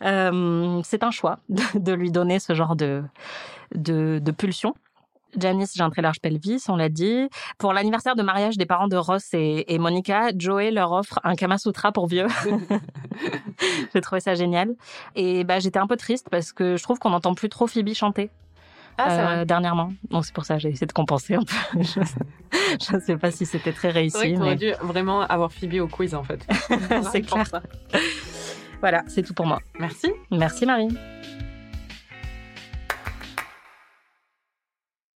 [0.03, 3.03] Euh, c'est un choix de, de lui donner ce genre de
[3.75, 4.75] de, de pulsion.
[5.37, 7.27] Janice, j'ai un très large pelvis, on l'a dit.
[7.57, 11.35] Pour l'anniversaire de mariage des parents de Ross et, et Monica, Joey leur offre un
[11.35, 12.27] Kama Sutra pour vieux.
[13.93, 14.75] j'ai trouvé ça génial.
[15.15, 17.93] Et bah, j'étais un peu triste parce que je trouve qu'on n'entend plus trop Phoebe
[17.93, 18.29] chanter.
[18.97, 19.45] Ah, c'est euh, vrai.
[19.45, 19.91] dernièrement.
[20.11, 21.81] Donc c'est pour ça que j'ai essayé de compenser un peu.
[21.81, 25.21] je ne sais pas si c'était très C'est vrai réussi, que t'aurais mais dû vraiment
[25.21, 26.45] avoir Phoebe au quiz en fait.
[27.11, 27.47] c'est clair.
[27.47, 27.61] ça.
[28.81, 29.59] Voilà, c'est tout pour moi.
[29.79, 30.11] Merci.
[30.29, 30.89] Merci Marie.